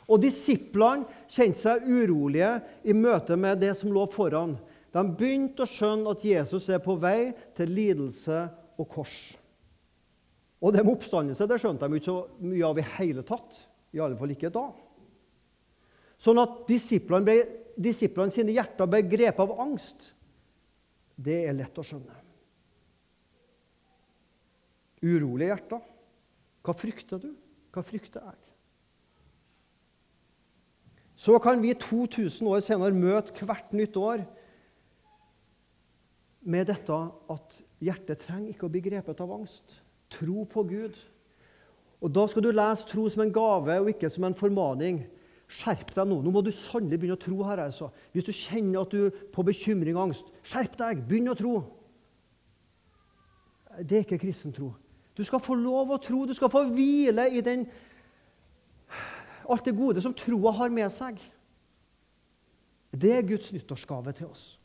Og 0.07 0.23
Disiplene 0.23 1.05
kjente 1.29 1.61
seg 1.61 1.85
urolige 1.85 2.55
i 2.87 2.95
møte 2.97 3.37
med 3.37 3.61
det 3.61 3.75
som 3.77 3.93
lå 3.93 4.07
foran. 4.09 4.55
De 4.95 5.03
begynte 5.19 5.67
å 5.67 5.69
skjønne 5.69 6.15
at 6.15 6.25
Jesus 6.25 6.71
er 6.73 6.81
på 6.81 6.95
vei 7.01 7.35
til 7.59 7.75
lidelse 7.75 8.47
og 8.79 8.89
kors. 8.95 9.35
Og 10.65 10.73
det 10.73 10.83
med 10.85 10.95
oppstandelse 10.97 11.47
det 11.49 11.59
skjønte 11.61 11.89
de 11.89 11.99
ikke 11.99 12.09
så 12.09 12.45
mye 12.45 12.67
av 12.69 12.81
i 12.81 12.85
hele 12.97 13.25
tatt. 13.27 13.59
I 13.95 14.01
alle 14.03 14.19
fall 14.19 14.33
ikke 14.33 14.53
da. 14.53 14.67
Sånn 16.21 16.41
at 16.41 16.63
disiplene, 16.69 17.27
ble, 17.27 17.37
disiplene 17.77 18.33
sine 18.33 18.55
hjerter 18.57 18.89
ble 18.89 19.03
grepet 19.05 19.43
av 19.45 19.61
angst. 19.67 20.11
Det 21.17 21.43
er 21.49 21.57
lett 21.57 21.77
å 21.77 21.85
skjønne. 21.85 22.17
Urolige 25.05 25.53
hjerter. 25.53 25.85
Hva 26.65 26.75
frykter 26.77 27.21
du? 27.23 27.31
Hva 27.73 27.85
frykter 27.85 28.25
jeg? 28.25 28.43
Så 31.17 31.37
kan 31.41 31.63
vi 31.63 31.73
2000 31.81 32.49
år 32.49 32.65
senere 32.65 32.97
møte 32.97 33.47
hvert 33.47 33.73
nytt 33.77 33.97
år 33.97 34.25
med 36.47 36.69
dette 36.69 36.97
at 37.33 37.57
hjertet 37.83 38.21
trenger 38.25 38.53
ikke 38.53 38.69
å 38.69 38.73
bli 38.73 38.83
grepet 38.85 39.21
av 39.25 39.33
angst. 39.39 39.79
Tro 40.11 40.45
på 40.45 40.63
Gud. 40.63 40.97
Og 42.01 42.15
Da 42.15 42.27
skal 42.27 42.43
du 42.43 42.51
lese 42.51 42.87
tro 42.89 43.09
som 43.09 43.23
en 43.23 43.33
gave 43.33 43.81
og 43.81 43.89
ikke 43.91 44.11
som 44.11 44.25
en 44.25 44.37
formaning. 44.37 45.05
Skjerp 45.47 45.95
deg 45.95 46.09
nå. 46.09 46.21
Nå 46.23 46.33
må 46.35 46.43
du 46.43 46.51
sannelig 46.55 46.99
begynne 47.01 47.17
å 47.17 47.23
tro 47.23 47.43
her. 47.47 47.63
altså. 47.65 47.91
Hvis 48.13 48.27
du 48.27 48.33
kjenner 48.33 48.83
at 48.83 48.91
du 48.91 49.11
på 49.33 49.43
bekymring 49.47 49.97
og 49.97 50.09
angst, 50.09 50.27
skjerp 50.43 50.77
deg. 50.79 51.05
Begynn 51.09 51.31
å 51.31 51.39
tro. 51.39 51.55
Det 53.79 53.99
er 53.99 54.05
ikke 54.05 54.19
kristen 54.19 54.53
tro. 54.53 54.73
Du 55.17 55.25
skal 55.25 55.41
få 55.41 55.55
lov 55.55 55.91
å 55.95 56.01
tro. 56.03 56.25
Du 56.27 56.35
skal 56.35 56.51
få 56.53 56.67
hvile 56.69 57.29
i 57.31 57.41
den, 57.41 57.65
alt 59.49 59.65
det 59.65 59.77
gode 59.77 60.03
som 60.05 60.15
troa 60.15 60.53
har 60.53 60.73
med 60.75 60.91
seg. 60.93 61.21
Det 62.97 63.13
er 63.13 63.29
Guds 63.29 63.53
nyttårsgave 63.53 64.13
til 64.17 64.31
oss. 64.31 64.59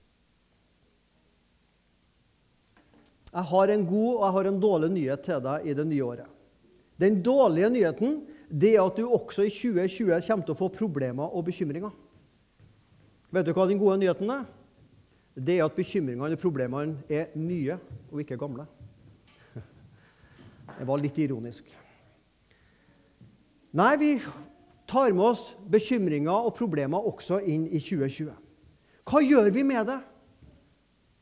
Jeg 3.31 3.47
har 3.47 3.71
en 3.71 3.85
god 3.87 4.09
og 4.11 4.23
jeg 4.25 4.35
har 4.35 4.49
en 4.49 4.61
dårlig 4.61 4.89
nyhet 4.91 5.23
til 5.23 5.43
deg 5.43 5.67
i 5.67 5.75
det 5.77 5.85
nye 5.87 6.03
året. 6.03 6.29
Den 6.99 7.21
dårlige 7.23 7.69
nyheten 7.71 8.17
det 8.51 8.73
er 8.75 8.83
at 8.83 8.97
du 8.99 9.05
også 9.07 9.45
i 9.47 9.53
2020 9.53 10.17
kommer 10.27 10.45
til 10.45 10.53
å 10.55 10.59
få 10.59 10.67
problemer 10.75 11.31
og 11.31 11.45
bekymringer. 11.47 11.93
Vet 13.31 13.47
du 13.47 13.53
hva 13.55 13.67
den 13.69 13.79
gode 13.79 14.01
nyheten 14.01 14.33
er? 14.33 14.43
Det 15.31 15.55
er 15.57 15.63
at 15.63 15.77
bekymringene 15.77 16.35
og 16.35 16.41
problemene 16.41 16.99
er 17.07 17.31
nye 17.39 17.79
og 18.11 18.19
ikke 18.19 18.39
gamle. 18.39 18.67
Det 19.55 20.87
var 20.87 20.99
litt 20.99 21.17
ironisk. 21.23 21.67
Nei, 23.71 23.93
vi 23.95 24.11
tar 24.89 25.13
med 25.15 25.23
oss 25.31 25.51
bekymringer 25.71 26.47
og 26.49 26.55
problemer 26.57 27.07
også 27.07 27.39
inn 27.47 27.69
i 27.71 27.79
2020. 27.79 28.33
Hva 29.07 29.21
gjør 29.23 29.47
vi 29.55 29.63
med 29.63 29.87
det? 29.87 29.99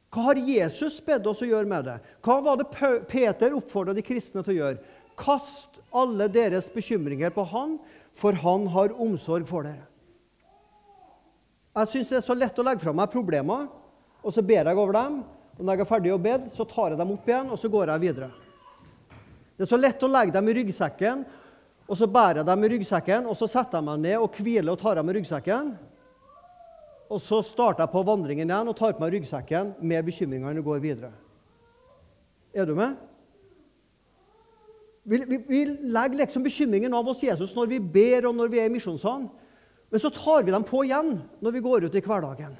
Hva 0.09 0.25
har 0.31 0.41
Jesus 0.41 0.97
bedt 1.05 1.27
oss 1.29 1.43
å 1.45 1.49
gjøre 1.49 1.69
med 1.69 1.85
det? 1.85 1.97
Hva 2.25 2.39
var 2.41 2.57
det 2.57 2.69
Peter 3.09 3.53
oppfordra 3.53 3.93
de 3.93 4.03
kristne 4.05 4.41
til 4.45 4.55
å 4.55 4.59
gjøre? 4.63 4.95
Kast 5.19 5.77
alle 5.93 6.29
deres 6.31 6.69
bekymringer 6.73 7.33
på 7.35 7.45
han, 7.51 7.77
for 8.17 8.33
han 8.41 8.65
har 8.73 8.95
omsorg 8.97 9.45
for 9.49 9.67
dere. 9.67 9.85
Jeg 11.77 11.91
syns 11.91 12.09
det 12.09 12.17
er 12.19 12.25
så 12.25 12.35
lett 12.35 12.57
å 12.57 12.65
legge 12.65 12.81
fra 12.81 12.93
meg 12.95 13.11
problemer, 13.13 13.67
og 14.19 14.33
så 14.33 14.41
ber 14.43 14.65
jeg 14.65 14.79
over 14.79 14.97
dem. 14.97 15.19
Og 15.59 15.65
når 15.65 15.77
jeg 15.77 15.85
er 15.85 15.89
ferdig 15.91 16.13
å 16.15 16.21
be, 16.23 16.33
så 16.55 16.65
tar 16.67 16.93
jeg 16.93 16.99
dem 16.99 17.13
opp 17.13 17.29
igjen, 17.29 17.51
og 17.53 17.59
så 17.61 17.69
går 17.71 17.91
jeg 17.93 18.03
videre. 18.07 18.31
Det 19.59 19.67
er 19.67 19.69
så 19.69 19.79
lett 19.79 20.03
å 20.03 20.09
legge 20.09 20.33
dem 20.33 20.49
i 20.49 20.55
ryggsekken, 20.55 21.21
og 21.89 21.97
så 21.99 22.07
bærer 22.09 22.41
jeg 22.41 22.49
dem 22.49 22.65
i 22.65 22.71
ryggsekken, 22.73 23.29
og 23.29 23.37
så 23.37 23.47
setter 23.49 23.79
jeg 23.79 23.87
meg 23.87 24.01
ned 24.07 24.23
og 24.23 24.39
hviler 24.39 24.73
og 24.73 24.81
tar 24.81 24.99
dem 24.99 25.11
i 25.11 25.15
ryggsekken. 25.19 25.71
Og 27.09 27.21
så 27.21 27.41
starter 27.45 27.83
jeg 27.83 27.93
på 27.93 28.05
vandringen 28.05 28.49
igjen 28.49 28.69
og 28.69 28.77
tar 28.77 28.93
på 28.93 29.01
meg 29.01 29.15
ryggsekken 29.15 29.73
med 29.81 30.05
bekymringene 30.05 30.61
og 30.61 30.67
går 30.69 30.83
videre. 30.83 31.11
Er 32.53 32.69
du 32.69 32.75
med? 32.77 32.95
Vi, 35.09 35.17
vi, 35.25 35.39
vi 35.47 35.61
legger 35.89 36.21
liksom 36.21 36.45
bekymringen 36.45 36.93
av 36.93 37.07
oss 37.09 37.23
Jesus 37.25 37.55
når 37.57 37.71
vi 37.71 37.79
ber 37.81 38.29
og 38.29 38.35
når 38.37 38.51
vi 38.53 38.61
er 38.61 38.69
i 38.69 38.73
misjonssalen. 38.73 39.29
Men 39.89 40.01
så 40.03 40.11
tar 40.13 40.43
vi 40.45 40.53
dem 40.53 40.65
på 40.65 40.83
igjen 40.85 41.15
når 41.41 41.55
vi 41.55 41.63
går 41.65 41.87
ut 41.87 41.95
i 41.97 42.03
hverdagen. 42.05 42.53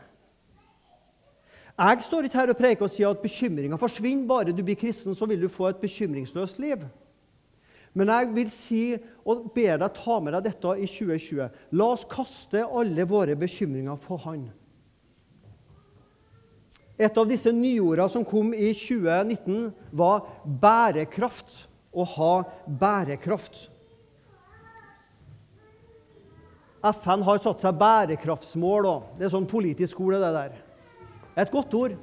Jeg 1.80 2.02
står 2.04 2.26
ikke 2.28 2.40
her 2.42 2.52
og 2.52 2.58
preker 2.60 2.88
og 2.88 2.92
sier 2.92 3.14
at 3.14 3.22
bekymringa 3.22 3.78
forsvinner 3.80 4.28
bare 4.28 4.56
du 4.56 4.64
blir 4.66 4.80
kristen, 4.80 5.16
så 5.16 5.30
vil 5.30 5.46
du 5.46 5.48
få 5.52 5.70
et 5.70 5.80
bekymringsløst 5.80 6.58
liv. 6.60 6.82
Men 7.98 8.12
jeg 8.14 8.30
vil 8.36 8.52
si 8.54 8.84
og 9.26 9.50
be 9.56 9.66
deg 9.72 9.96
ta 9.98 10.20
med 10.22 10.36
deg 10.38 10.50
dette 10.52 10.76
i 10.78 10.88
2020. 10.90 11.50
La 11.80 11.90
oss 11.96 12.06
kaste 12.10 12.64
alle 12.66 13.06
våre 13.10 13.36
bekymringer 13.40 13.98
for 14.02 14.22
Han. 14.28 14.48
Et 17.00 17.18
av 17.18 17.28
disse 17.30 17.52
nyordene 17.56 18.12
som 18.12 18.26
kom 18.28 18.52
i 18.52 18.74
2019, 18.76 19.70
var 19.96 20.26
bærekraft. 20.44 21.66
Å 21.90 22.04
ha 22.06 22.34
bærekraft. 22.68 23.64
FN 26.86 27.24
har 27.26 27.40
satt 27.42 27.64
seg 27.66 27.80
bærekraftsmål. 27.80 28.90
Det 29.18 29.26
er 29.26 29.34
sånn 29.34 29.48
politisk 29.50 30.04
ord, 30.04 30.20
det 30.20 30.30
der. 30.36 30.60
Et 31.40 31.52
godt 31.52 31.74
ord. 31.80 31.96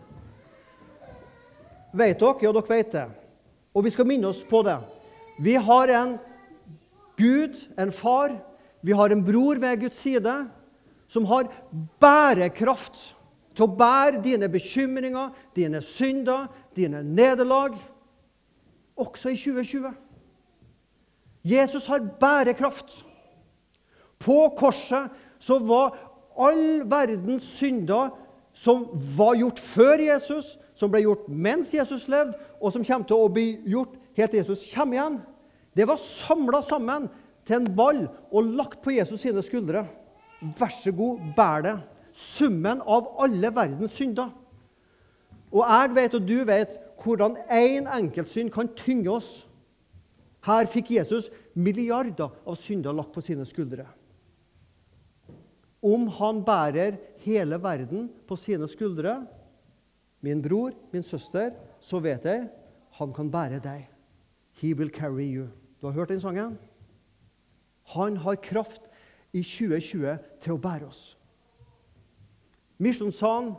Vet 1.96 2.18
dere? 2.20 2.35
Ja, 2.42 2.53
dere 2.53 2.72
vet 2.72 2.92
det. 2.92 3.07
Og 3.77 3.85
vi 3.87 3.92
skal 3.92 4.09
minne 4.09 4.33
oss 4.33 4.42
på 4.49 4.64
det. 4.66 4.77
Vi 5.38 5.55
har 5.55 5.88
en 5.88 6.16
Gud, 7.16 7.57
en 7.77 7.92
far, 7.92 8.38
vi 8.81 8.92
har 8.92 9.11
en 9.11 9.25
bror 9.25 9.61
ved 9.61 9.81
Guds 9.81 9.99
side, 9.99 10.35
som 11.09 11.25
har 11.25 11.49
bærekraft 12.01 13.16
til 13.57 13.64
å 13.64 13.72
bære 13.79 14.20
dine 14.25 14.49
bekymringer, 14.53 15.31
dine 15.57 15.81
synder, 15.85 16.51
dine 16.77 17.01
nederlag, 17.03 17.77
også 18.96 19.33
i 19.33 19.38
2020. 19.38 19.92
Jesus 21.46 21.87
har 21.87 22.05
bærekraft. 22.20 23.05
På 24.18 24.49
korset 24.57 25.12
så 25.38 25.59
var 25.59 25.96
all 26.37 26.85
verdens 26.88 27.44
synder 27.57 28.12
som 28.57 28.87
var 29.16 29.37
gjort 29.37 29.61
før 29.61 30.01
Jesus, 30.01 30.57
som 30.77 30.90
ble 30.92 31.05
gjort 31.05 31.29
mens 31.29 31.72
Jesus 31.75 32.09
levde, 32.09 32.37
og 32.61 32.72
som 32.72 32.85
kommer 32.85 33.09
til 33.09 33.20
å 33.20 33.33
bli 33.33 33.46
gjort 33.68 33.95
helt 34.16 34.33
til 34.33 34.42
Jesus 34.42 34.66
kommer 34.74 34.98
igjen, 34.98 35.18
det 35.76 35.87
var 35.88 36.00
samla 36.00 36.62
sammen 36.64 37.09
til 37.46 37.61
en 37.61 37.68
ball 37.76 38.07
og 38.33 38.55
lagt 38.59 38.81
på 38.85 38.94
Jesus 38.96 39.20
sine 39.22 39.42
skuldre. 39.44 39.85
Vær 40.57 40.72
så 40.72 40.92
god, 40.92 41.20
bær 41.37 41.62
det. 41.64 41.76
summen 42.16 42.81
av 42.81 43.11
alle 43.20 43.50
verdens 43.52 43.92
synder. 43.92 44.31
Og 45.52 45.62
jeg 45.62 45.90
vet, 45.96 46.14
og 46.16 46.24
du 46.24 46.38
vet, 46.48 46.72
hvordan 47.02 47.37
én 47.52 47.85
en 47.85 47.90
enkeltsynd 47.98 48.50
kan 48.52 48.70
tynge 48.72 49.11
oss. 49.12 49.44
Her 50.46 50.66
fikk 50.70 50.94
Jesus 50.96 51.29
milliarder 51.55 52.33
av 52.46 52.57
synder 52.57 52.96
lagt 52.96 53.12
på 53.12 53.20
sine 53.20 53.44
skuldre. 53.44 53.85
Om 55.85 56.09
han 56.18 56.40
bærer 56.46 56.96
hele 57.26 57.59
verden 57.62 58.09
på 58.26 58.38
sine 58.40 58.68
skuldre, 58.68 59.20
min 60.24 60.40
bror, 60.42 60.72
min 60.90 61.05
søster, 61.05 61.52
så 61.81 62.00
vet 62.00 62.24
jeg 62.24 62.48
han 62.96 63.12
kan 63.12 63.31
bære 63.31 63.61
deg. 63.61 63.85
He 64.61 64.73
will 64.75 64.90
carry 64.90 65.27
you. 65.27 65.49
Du 65.81 65.87
har 65.87 65.92
hørt 65.92 66.09
den 66.09 66.21
sangen? 66.21 66.59
Han 67.95 68.16
har 68.16 68.35
kraft 68.35 68.83
i 69.33 69.42
2020 69.42 70.16
til 70.40 70.55
å 70.55 70.61
bære 70.61 70.88
oss. 70.88 71.16
Misjonssalen 72.83 73.55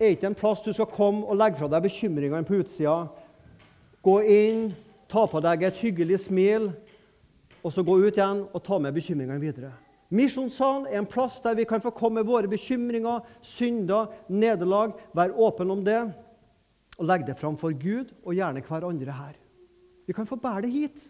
er 0.00 0.14
ikke 0.14 0.30
en 0.30 0.38
plass 0.38 0.62
du 0.64 0.72
skal 0.72 0.90
komme 0.92 1.26
og 1.26 1.38
legge 1.40 1.58
fra 1.60 1.68
deg 1.72 1.84
bekymringene 1.86 2.46
på 2.48 2.60
utsida. 2.62 3.06
Gå 4.04 4.16
inn, 4.28 4.72
ta 5.08 5.26
på 5.28 5.40
deg 5.44 5.66
et 5.66 5.80
hyggelig 5.82 6.22
smil, 6.26 6.70
og 7.62 7.72
så 7.72 7.84
gå 7.86 7.98
ut 8.02 8.16
igjen 8.16 8.46
og 8.50 8.62
ta 8.64 8.78
med 8.82 8.94
bekymringene 8.96 9.40
videre. 9.42 9.72
Misjonssalen 10.12 10.88
er 10.90 10.98
en 11.00 11.08
plass 11.08 11.38
der 11.40 11.56
vi 11.56 11.64
kan 11.68 11.80
få 11.80 11.94
komme 11.96 12.20
med 12.20 12.28
våre 12.28 12.50
bekymringer, 12.50 13.22
synder, 13.40 14.10
nederlag, 14.28 14.92
være 15.16 15.36
åpen 15.40 15.72
om 15.72 15.84
det 15.86 16.02
og 16.98 17.06
legge 17.08 17.30
det 17.30 17.38
fram 17.40 17.56
for 17.56 17.72
Gud 17.72 18.12
og 18.20 18.36
gjerne 18.36 18.64
hverandre 18.66 19.14
her. 19.16 19.38
Vi 20.06 20.14
kan 20.16 20.26
få 20.26 20.36
bære 20.36 20.64
det 20.66 20.72
hit. 20.72 21.04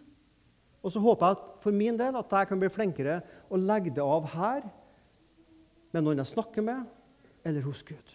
Og 0.83 0.91
så 0.91 0.99
håper 0.99 1.27
jeg 1.27 1.61
for 1.63 1.75
min 1.75 1.97
del 1.99 2.17
at 2.19 2.31
jeg 2.31 2.49
kan 2.49 2.59
bli 2.59 2.69
flinkere 2.71 3.21
å 3.49 3.59
legge 3.59 3.93
det 3.95 4.03
av 4.03 4.27
her 4.33 4.65
med 5.93 6.03
noen 6.03 6.19
jeg 6.19 6.33
snakker 6.33 6.65
med, 6.65 6.83
eller 7.45 7.63
hos 7.63 7.83
Gud. 7.87 8.11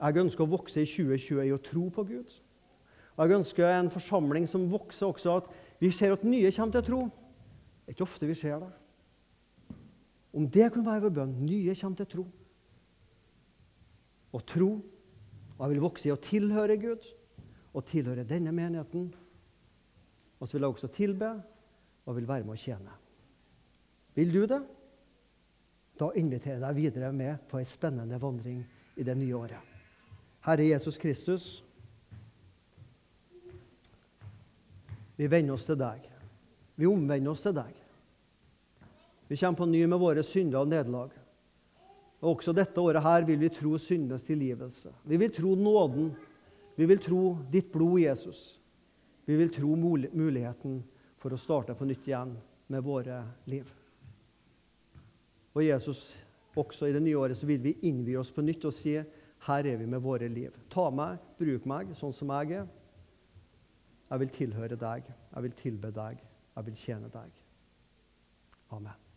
Jeg 0.00 0.22
ønsker 0.22 0.44
å 0.44 0.50
vokse 0.50 0.82
i 0.82 0.88
2020 0.88 1.42
i 1.46 1.52
å 1.54 1.60
tro 1.64 1.86
på 1.92 2.04
Gud. 2.08 2.30
Og 3.16 3.24
jeg 3.24 3.36
ønsker 3.36 3.68
en 3.68 3.90
forsamling 3.92 4.46
som 4.48 4.68
vokser 4.72 5.08
også, 5.08 5.38
at 5.40 5.80
vi 5.80 5.90
ser 5.92 6.14
at 6.14 6.24
nye 6.24 6.52
kommer 6.52 6.74
til 6.76 6.82
å 6.82 6.88
tro. 6.88 7.00
Det 7.84 7.92
er 7.92 7.96
ikke 7.96 8.06
ofte 8.06 8.28
vi 8.28 8.36
ser 8.38 8.60
det. 8.62 8.70
Om 10.36 10.46
det 10.48 10.68
kunne 10.72 10.86
være 10.86 11.04
vår 11.06 11.14
bønn 11.20 11.34
nye 11.44 11.74
kommer 11.76 12.00
til 12.00 12.08
å 12.08 12.12
tro. 12.14 12.26
Å 14.36 14.42
tro. 14.46 14.70
Og 15.56 15.64
jeg 15.64 15.72
vil 15.74 15.84
vokse 15.84 16.08
i 16.08 16.14
å 16.14 16.20
tilhøre 16.20 16.78
Gud 16.80 17.08
og 17.74 17.86
tilhøre 17.86 18.26
denne 18.26 18.52
menigheten. 18.52 19.08
Og 20.40 20.48
så 20.48 20.56
vil 20.56 20.66
jeg 20.66 20.74
også 20.74 20.90
tilbe 20.94 21.30
og 22.06 22.16
vil 22.16 22.28
være 22.28 22.46
med 22.46 22.56
å 22.56 22.60
tjene. 22.60 22.94
Vil 24.16 24.32
du 24.34 24.42
det? 24.50 24.60
Da 26.00 26.08
inviterer 26.16 26.56
jeg 26.56 26.64
deg 26.64 26.78
videre 26.78 27.10
med 27.12 27.42
på 27.50 27.60
ei 27.60 27.66
spennende 27.68 28.18
vandring 28.20 28.62
i 28.96 29.04
det 29.04 29.16
nye 29.18 29.36
året. 29.36 29.82
Herre 30.46 30.64
Jesus 30.64 30.96
Kristus, 30.98 31.48
vi 35.20 35.28
vender 35.28 35.52
oss 35.52 35.66
til 35.68 35.76
deg. 35.76 36.06
Vi 36.80 36.88
omvender 36.88 37.34
oss 37.34 37.44
til 37.44 37.52
deg. 37.52 37.76
Vi 39.28 39.36
kommer 39.36 39.60
på 39.60 39.68
ny 39.68 39.84
med 39.86 40.00
våre 40.00 40.24
synder 40.24 40.62
og 40.62 40.70
nederlag. 40.72 41.12
Og 42.20 42.38
Også 42.38 42.54
dette 42.56 42.80
året 42.80 43.04
her 43.04 43.26
vil 43.28 43.38
vi 43.40 43.52
tro 43.52 43.76
syndenes 43.78 44.24
tilgivelse. 44.24 44.90
Vi 45.04 45.20
vil 45.20 45.32
tro 45.32 45.54
nåden. 45.54 46.10
Vi 46.80 46.86
vil 46.86 46.98
tro 46.98 47.38
ditt 47.52 47.72
blod, 47.72 47.98
Jesus. 48.00 48.60
Vi 49.24 49.36
vil 49.36 49.50
tro 49.52 49.74
muligheten 49.76 50.78
for 51.20 51.34
å 51.36 51.38
starte 51.38 51.74
på 51.76 51.84
nytt 51.84 52.06
igjen 52.08 52.32
med 52.72 52.86
våre 52.86 53.18
liv. 53.52 53.68
Og 55.52 55.60
Jesus, 55.60 56.14
også 56.56 56.88
i 56.88 56.94
det 56.96 57.02
nye 57.04 57.18
året 57.20 57.36
så 57.36 57.44
vil 57.50 57.60
vi 57.60 57.74
innvie 57.90 58.16
oss 58.16 58.32
på 58.32 58.40
nytt 58.46 58.64
og 58.64 58.72
si 58.72 58.96
her 58.96 59.68
er 59.68 59.76
vi 59.76 59.90
med 59.92 60.00
våre 60.00 60.32
liv. 60.32 60.56
Ta 60.72 60.86
meg, 60.88 61.20
bruk 61.36 61.68
meg 61.68 61.92
sånn 62.00 62.16
som 62.16 62.32
jeg 62.38 62.62
er. 62.62 62.72
Jeg 64.08 64.24
vil 64.24 64.34
tilhøre 64.40 64.80
deg, 64.80 65.12
jeg 65.34 65.48
vil 65.50 65.60
tilbe 65.60 65.92
deg, 66.00 66.24
jeg 66.56 66.70
vil 66.70 66.82
tjene 66.86 67.12
deg. 67.12 67.44
Amen. 68.72 69.09